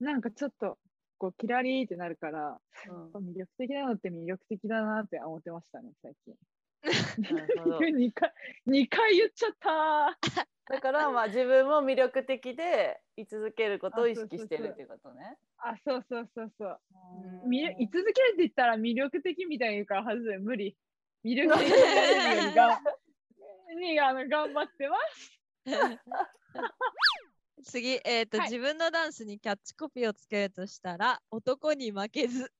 [0.00, 0.78] ーなんかちょっと
[1.18, 2.58] こうキラリーってなるから、
[3.14, 6.34] うん魅力的なのって魅力的だなって思ってましたね最近。
[6.82, 7.78] なるほど。
[7.80, 8.32] 2回
[8.66, 10.18] 二回言っちゃった
[10.68, 15.38] だからまあ自分も魅力的で居続けることを意識してるっていうことね。
[15.58, 16.80] あそうそうそうそう。
[17.50, 20.76] 居続けるって言ったら魅力的みたいに言うからはずい無理。
[21.24, 22.80] 魅力的にが
[23.78, 25.40] にあの頑張ってます。
[27.64, 28.50] 次、えっ、と、はい。
[28.50, 32.52] 自分のダンスにキャッチコピーをつけるとしたら、男に負けず。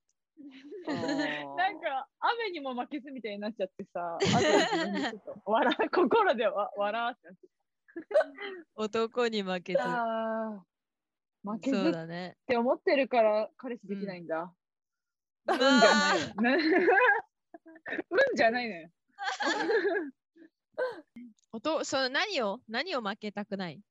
[0.86, 4.18] なんか雨にも負けずみたいになっちゃってさ
[5.44, 7.48] 笑う心でわ 笑ってなって。
[8.74, 9.78] 男に負けず。
[11.44, 12.36] 負けずそうっだね。
[12.46, 14.54] て思ってるから彼氏できないんだ、
[15.46, 15.54] うん。
[15.54, 15.70] 運じゃ
[16.40, 16.58] ない。
[18.10, 18.90] 運じゃないのよ。
[21.52, 23.82] おとその何を何を負けたくない、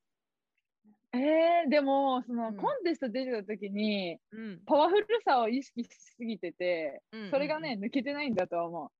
[1.13, 2.57] えー、でもその、うん。
[2.57, 4.61] コンテスト出てた時にうん。
[4.65, 8.91] パワフルさを意識しすぎててうんそれがね、抜けてないんだと思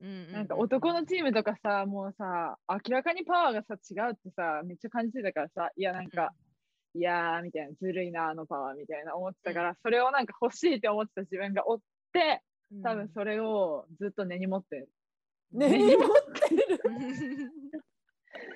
[0.00, 0.04] う。
[0.04, 0.32] うんうんうん。
[0.32, 6.30] なんか男のチームとかさ、もうさ、明らかにパワーがさ、違うってさ、めっちゃ感じてたからさ、いや、なんか、
[6.94, 11.78] いやー、みたいな、ずるいな、あのパワーみたいな思ってたから、それをなんか欲しいって思ってた自分がおっ
[12.12, 12.42] て、
[12.82, 14.88] 多分それをずっと根に持ってる。
[15.52, 16.08] 根に持っ
[16.48, 16.80] てる。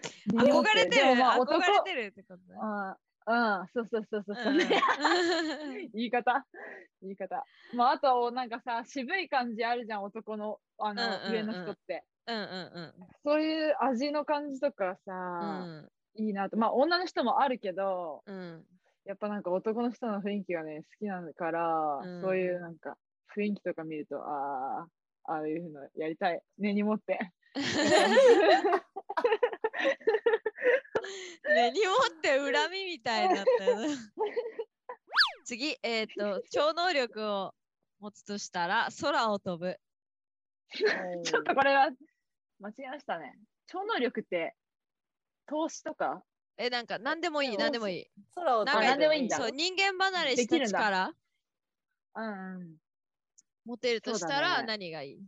[0.33, 1.17] 憧れてる？
[1.17, 2.53] まあ憧れ男てるってこと？
[2.53, 2.59] ね。
[2.61, 2.97] あ
[3.31, 4.59] あ、そうそうそうそうそう、うん
[5.93, 6.47] 言い方
[7.03, 7.45] 言い方。
[7.75, 12.05] まあ、あと、なんかさ、渋い感じあるじゃん、男の、あの、うんうんうん上の人って。
[12.27, 16.57] うんうんそういう味の感じとかさ、うんいいなと。
[16.57, 18.65] まあ、女の人もあるけど、うん
[19.05, 22.97] やっぱなんか男の人の雰囲気がね、好きなのから、うんそういうなんか
[23.35, 24.87] 雰囲気とか見ると、あ
[25.25, 26.43] あ、ああいうのやりたい。
[26.59, 27.19] 根に持って。
[31.55, 33.89] 根に持って恨みみたいになったよね
[35.45, 37.55] 次、えっ、と、超能力を
[38.01, 39.79] 持つとしたら、空を飛ぶ。
[40.71, 41.91] ちょっとこれは
[42.61, 43.39] 間違えましたね。
[43.67, 44.55] 超能力って
[45.47, 46.23] 投資とか？
[46.59, 48.07] え、なんか、なんでもいい、そうなんでもいい。
[48.35, 51.15] 空をなんか何でもいいんだそう、人間離れした力
[52.17, 52.77] うんうん。
[53.65, 55.21] 持てるとしたらね何がいい、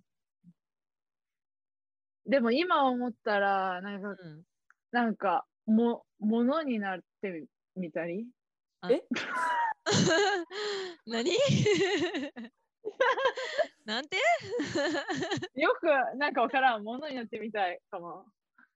[2.27, 4.17] でも今思ったら、なんか、うん、
[4.93, 8.27] なんか、も、ものになってみみたり？
[11.07, 11.31] 何？
[13.85, 14.17] なんて？
[15.55, 16.85] よくなんかわからん。
[16.85, 18.27] ものになってみたいかも。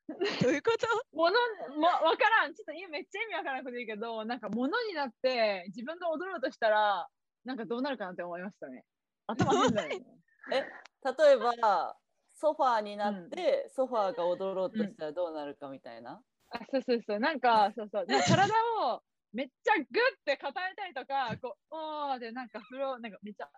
[0.08, 0.86] どういうこと？
[1.16, 1.36] もの、
[1.76, 2.54] も、わからん。
[2.54, 7.08] ちょっと今めっちゃ意味わからなくていいけど、なんかものになって自分が踊ろうとしたら、
[7.44, 8.84] なんかどうなるかなって思いましたね。
[9.26, 10.04] 頭変だよね。
[10.50, 11.96] 例えば
[12.34, 16.20] ソファーになって、ソファーが踊ろうとしたらどうなるかみたいな？
[16.50, 17.20] あそうそうそう。
[17.20, 18.06] なんか、そうそう。
[18.06, 18.46] 体
[18.82, 19.84] をめっちゃグッ
[20.24, 23.50] て固めたりとか、こう、おーでなんか風呂、なんかめっちゃ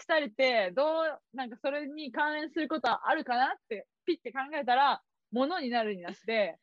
[0.00, 5.02] したりって、どう、なんかそれに関連することはあるかなって、ピッて考えたら、
[5.32, 6.58] ものになるになって、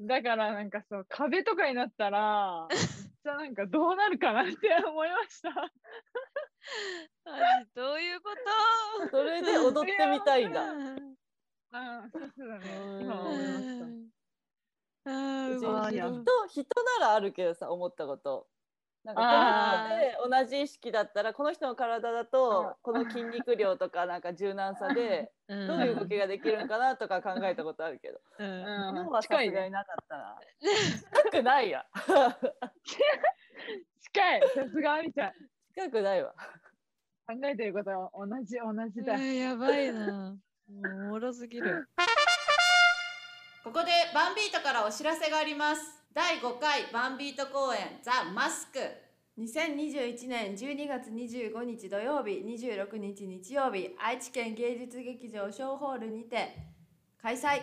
[0.00, 4.54] だからなんかそう、壁とかになったら、 めっちゃなんかどうなるかなって
[4.86, 5.50] 思いました。
[7.24, 8.30] マジどういうこ
[9.02, 9.08] と？
[9.10, 10.62] それで踊ってみたいんだ。
[11.72, 12.80] あそうそうだねう。
[13.00, 13.84] ん今思いました。
[15.10, 18.48] あ人人ならあるけどさ思ったこと。
[19.04, 19.88] なんかあ
[20.20, 29.28] この人で同じ意識だったらこの人の体だあとこの筋肉量とかなんか柔軟さで うんどういう動きができるのかなとか考えたことあるけどうんうん今はさ。
[29.28, 30.38] すがになかったな。
[30.60, 31.86] 近くないや。
[34.12, 34.42] 近い。
[34.54, 35.32] さすがあみちゃ
[35.86, 35.90] ん。
[35.90, 36.32] 近くないわ。
[37.26, 39.14] 考えてることは同じ、同じだ。
[39.14, 40.36] うわやばいな。
[40.68, 41.88] もうおもろすぎる。
[43.64, 45.82] ここでバンビートからお知らせがあります
[46.14, 48.78] 第5回バンビート公演ザ・マスク
[49.38, 56.56] 2021年12月25日土曜日26日日曜日愛知県芸術劇場小ホールにて
[57.20, 57.60] 開催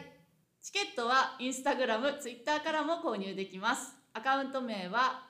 [0.62, 3.96] チケットはインスタグラム、ツイッターからも購入できます。
[4.14, 5.28] アカウント名は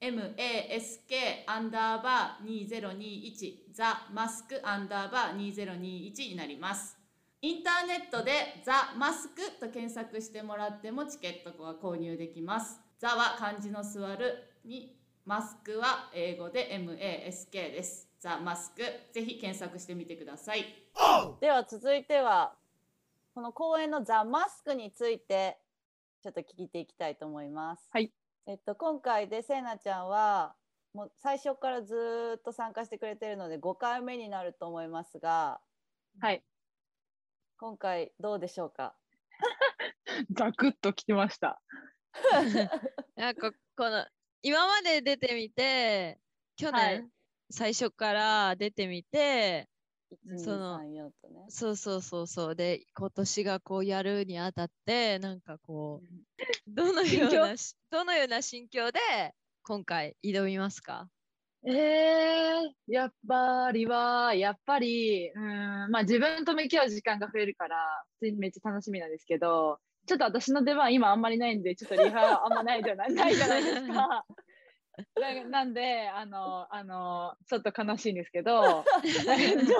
[0.00, 6.96] THEMASK アンダーバー2021ザ・マスクアンダーバー2021になります。
[7.42, 12.80] インターネットでザ・マスクと検索してもらってもチケットは購入できます。
[13.00, 18.08] ザは漢字の座るにマスクは英語で MASK です。
[18.20, 18.82] ザ・マスク
[19.12, 20.64] ぜひ検索してみてください。
[21.40, 22.54] では続いては
[23.34, 25.58] この公演のザ・マスクについて
[26.22, 27.88] ちょっと聞いていきたいと思います。
[27.92, 28.12] はい。
[28.48, 30.54] えっと今回でせいなちゃんは
[30.94, 35.60] もう最初からずーっと参加してくれてるので5回目になると思いますが
[36.20, 36.42] はい。
[37.58, 38.96] 今回どうでしょうか？
[40.34, 41.60] ザクッときてました。
[43.16, 44.06] なんかこの
[44.42, 46.18] 今まで出てみて
[46.56, 47.08] 去年、はい
[47.50, 49.70] 最初から出てみて
[50.36, 51.44] その1234とね。
[51.48, 56.06] そうそうそうそうで今年がこうやるにあたってなんかこう
[56.66, 59.00] どのようなしどのような心境で
[59.62, 61.08] 今回挑みますか？
[61.66, 74.24] えー、やっぱりは、やっぱり、うん、まあ自分と向き合う時間が増えるから、普通にめっちゃ楽しみなんですけど、ちょっと私の出番今あんまりないんで、ちょっとリハあんまないじゃないないじゃないですか。
[75.20, 79.72] な なんで、あの、あの、ちょっと悲しいんですけど、えっと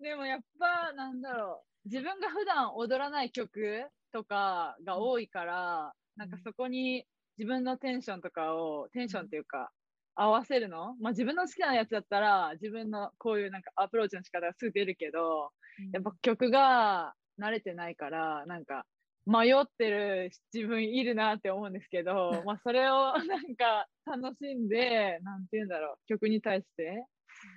[0.00, 7.06] でもやっぱ、なんだろう、自分が普段踊らない曲とかが多いから、なんかそこに
[7.38, 9.70] 自分のテンションとかを、テンションっていうか、
[10.16, 10.94] 合わせるの？
[11.00, 15.50] まあ自分の好きなやつだったら、自分のこういうなんかアプローチの仕方がすぐ出るけど、
[15.92, 18.84] やっぱ曲が慣れてないから、なんか
[19.26, 27.04] 迷ってる自分いるなって思うんですけど、まあそれをなんか楽しんで、なんて言うんだろう、曲に対して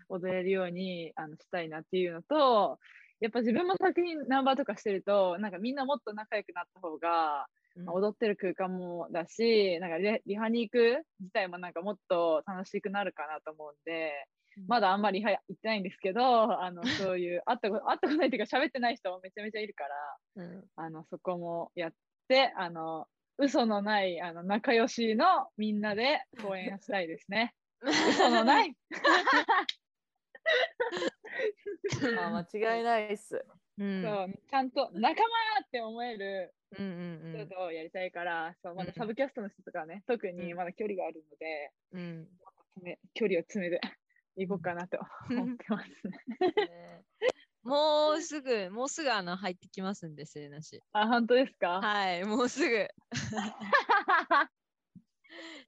[0.09, 2.79] 踊れるようにあのしたいなっていうのと、
[3.19, 7.47] やっぱ自分も作品ナンバーとかしてると、なんかみんなもっと仲良くなった方が、
[7.83, 14.13] まあ踊ってる空間もだし、なんかリリハに行く自体もなんかもっと楽しくなるかなと思うんで、
[14.65, 16.81] まだあんまり行ってないんですけど、あの
[17.11, 19.83] そういう会ったこと会ったことないっていうか喋ってない人もめちゃめちゃいるか
[20.35, 20.67] ら、うん。
[20.75, 21.93] あのそこもやっ
[22.27, 27.53] て、あの嘘のないあの仲良しのみんなで公演したいですね。
[27.81, 28.75] 嘘のない？
[32.15, 33.45] ま あ間違いないっす。
[33.77, 34.01] うん。
[34.01, 35.27] そうちゃんと仲間
[35.63, 36.85] って思えるうん
[37.23, 42.27] うん人とやりたいから、そうまだサブキャストの人とかはね、特にまだ距離があるので、うん。
[43.13, 43.81] 距離を詰めて
[44.37, 44.97] いこうかなと
[45.29, 46.53] 思ってますね。
[46.65, 47.03] ね
[47.63, 50.81] もうすぐもうすぐあの入ってきますんでせいなし。
[50.93, 51.81] あ、本当ですか？
[51.81, 52.87] はいもうすぐ。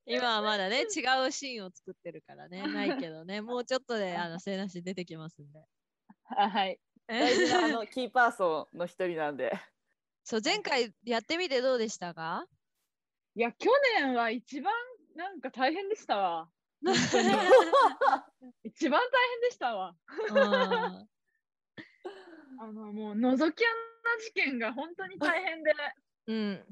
[0.06, 3.42] 今はまだね違うシーンを作ってるからねないけどね。
[3.42, 5.66] もうちょっとで あのせいなし出てきますんで。
[6.38, 6.80] あはい。
[7.08, 9.52] 大事なあのキーパーソンの一人なんで。
[10.24, 12.46] そう前回やってみてどうでしたか？
[13.36, 14.74] いや、去年は一番
[15.16, 16.50] なんか大変でしたわ。
[18.64, 19.96] 一番大変でしたわ。
[20.30, 21.08] うん。
[22.62, 25.72] あのもう覗き穴事件が本当に大変で。
[25.72, 25.76] っ
[26.28, 26.66] うん。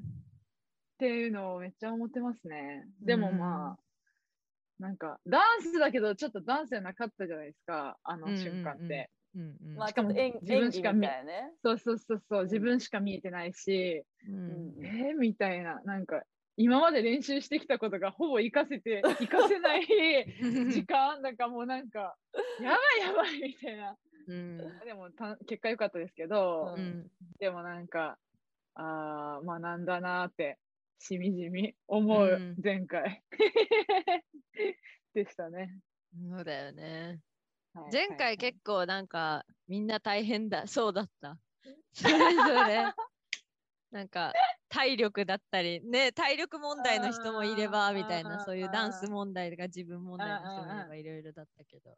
[0.98, 2.86] ていうのをめっちゃ思ってますね。
[3.02, 3.80] でもうんまあ、
[4.80, 9.10] なんかダンスだけどちょっとダンスじゃなかったじゃないですか、あの瞬間って。
[9.36, 11.52] うんうんまあしかも演自分演技みしか見たいね。
[11.64, 14.86] そうそうそうそう、自分しか見えてないし、ううんん。
[14.86, 16.24] えー、みたいな、なんか
[16.58, 19.86] 今まで練習してきたことがほぼ活かせて、 活かせない
[20.74, 22.18] 時間だからもうなんか、
[22.60, 23.98] やばいやばいみたいな。
[24.28, 28.18] うんでもた結果良かったですけど、ううんでもなんか、
[28.74, 30.58] ああ、学んだなーって、
[31.00, 33.24] しみじみ思ううん前回
[35.14, 35.80] でしたね。
[36.30, 37.20] そうだよね
[37.74, 41.38] はい前回はい結構なんかみんな大変だそうだった。
[41.94, 42.94] それぞれ
[43.98, 44.32] なんか
[44.70, 51.98] 体力だったりね体力問題の人もいればみたいなそういうダンス問題とか自分問題の人もいればいろいろだったけど。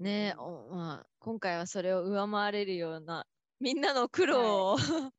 [0.00, 3.26] ねおまあ今回はそれを上回れるような
[3.60, 4.78] みんなの苦労を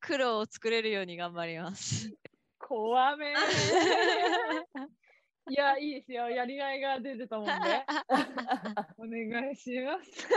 [0.00, 2.14] 苦労を作れるように頑張ります。
[2.58, 3.32] 怖め。
[3.32, 3.36] ー
[5.50, 6.28] いや、いいですよ。
[6.28, 7.86] やりがいが出ると思うんで、
[8.98, 10.28] お願いします。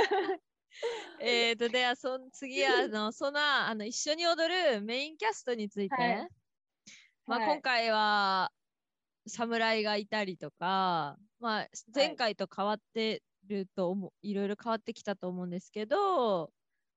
[1.20, 6.28] えーとではそん次はあのそのあの一緒に踊るメインキャストについて、はい。
[7.26, 7.48] まあ、はい。
[7.50, 8.52] 今回は
[9.28, 16.52] 侍がいたりとか、まあ、前回と変わってると思う、い、ろいろ変わってきたと思うんですけど、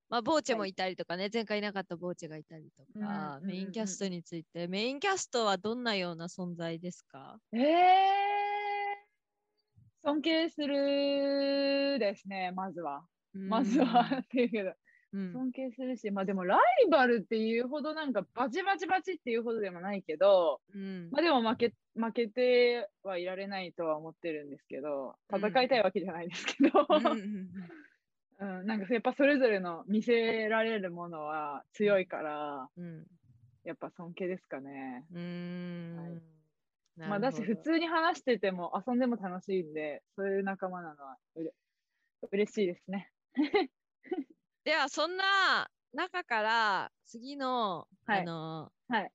[0.08, 0.74] まあ、ボーチェもい。
[0.74, 3.46] たりとかね、前回いなかったボーチェがいたりとか、うん。
[3.46, 7.38] メインキャストについて、メインキャストはどんなような存在ですか？
[7.52, 7.62] えー、
[10.02, 13.06] 尊敬するですね、まずは。
[13.34, 14.72] まずはっていうけど、
[15.12, 21.10] うん、尊敬するし、まあでもライバルっていうほどなんかバチバチバチっていうほどでもないけど、うん。
[21.10, 27.50] まあでも負け負けてはいられないとは思ってるんですけど、うん戦いたいわけじゃないですけど、うん。
[28.66, 28.86] なん。
[28.86, 33.06] かやっぱそれぞれの見せられるものは強いから、うん
[33.64, 35.06] やっぱ尊敬ですかね。
[35.12, 35.96] うーん。
[35.96, 36.22] はい。
[36.96, 41.54] なまあだし普通に話してても遊んでも楽しいんで、そういう仲間なのはうれ
[42.32, 43.10] 嬉しいですね。
[44.64, 49.12] ではそんな中から次の、はいあのはい。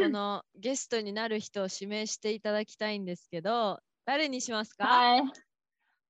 [0.00, 5.22] このゲストになる人を指名していただきたいんですけど誰にしますか、はい。
[5.22, 5.34] めっちゃ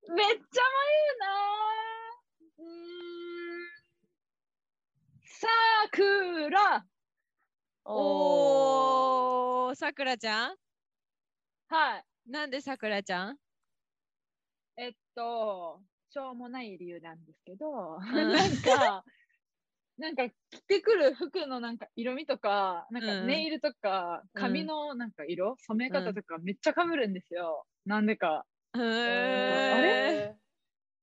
[0.08, 2.62] 迷うなー。
[2.64, 3.72] うー
[5.24, 5.48] さ
[5.90, 6.86] くら。
[7.84, 10.56] おー、さくらちゃん？
[11.68, 12.04] はい。
[12.26, 13.38] なんでさくらちゃん？
[14.76, 15.82] えっと、
[16.12, 18.32] しょうもない理由なんですけど、ん。
[18.32, 19.04] なんか、
[19.98, 23.42] なんか着てくる服のなんか色味とか、なんかうん。
[23.42, 24.42] ネイルとか、うん。
[24.42, 27.66] 髪のなんか色、染め方とかめっちゃ被るんですよ。
[27.86, 28.46] なんでか。
[28.74, 30.36] へあーれ？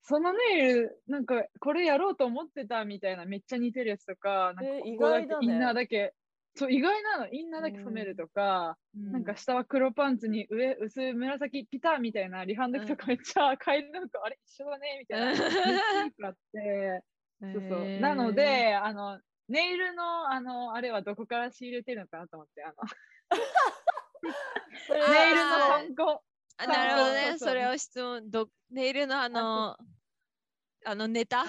[0.02, 6.16] そのネイル、なんかこれやろうと思ってたみたいなめっちゃ似てるやつとか、なんかえここだけインナーだけ、
[6.56, 16.28] そう意外なの、インナーだけ染めるとか、なんか下は黒パンツに上薄紫ピタみたいなリハンドとかめっちゃ変えるのか、あれ一緒だねみたいな。
[16.28, 17.04] あって、
[17.42, 18.00] そうそう。
[18.00, 22.76] なの、で、あの、ネイルの、あの、あれはどこから仕入れてるのかなと思って、あの、
[25.10, 26.24] ネイルのは参考。
[26.62, 27.38] あなるほどね。
[27.40, 29.78] それを質問どネイルのあの
[30.86, 31.46] あのネタ？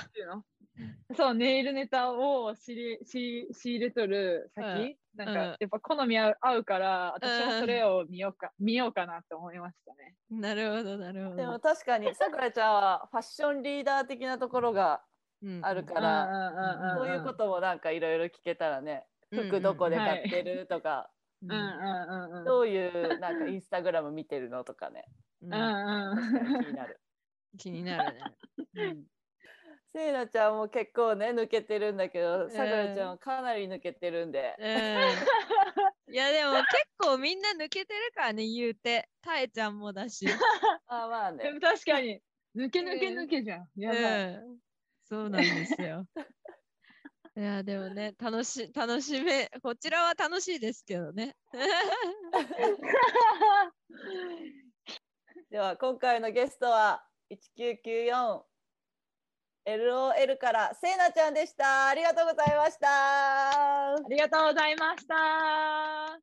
[1.17, 4.97] そう、ネイルネタを仕入れ仕仕入れとる先、うん。
[5.15, 5.57] なんか、うん。
[5.61, 10.17] やっぱ好み合う合うから、私うんもそれを見ようか、見ようかなって思いましたね。
[10.31, 15.05] なるほどなるほでもど、確かにさくらちゃんはファッションリーダー的なところが
[15.43, 15.65] うん。
[15.65, 16.25] あるかうんら、
[16.93, 21.11] うんそういうこともなんかいろいろ聞けたらね、うん服どこではい買ってるとか、
[21.43, 22.39] うんうんうん。
[22.39, 22.45] うん。
[22.45, 25.05] どういうなんかインスタグラム見てるのとかね、
[25.43, 25.53] うん。
[25.53, 26.63] うんうん。
[26.63, 27.01] 気になる。
[27.59, 28.37] 気になるね、
[28.75, 29.05] うん
[29.93, 32.51] せいなちゃんも結構ね抜けてるんだけど、ん。
[32.51, 34.67] さくらちゃんはかなり抜けてるんで、うん。
[36.15, 36.65] いやでも結
[36.99, 39.09] 構みんな抜けてるからね言うて。
[39.23, 40.27] たえちゃんもだし、
[40.87, 41.45] あまあね。
[41.45, 42.23] でも確かに、
[42.57, 43.69] 抜け抜け抜けじゃん。
[43.77, 44.01] やばい。
[44.35, 44.59] うん、
[45.05, 46.07] そうなんですよ。
[47.37, 51.37] いやでもね楽し楽しめこちらは楽しいですけどね。
[55.51, 58.50] では今回のゲストは1994
[59.67, 61.89] LOL からせいなちゃんでした。
[61.89, 63.93] ありがとうございました。
[63.93, 66.19] ありがとうございました。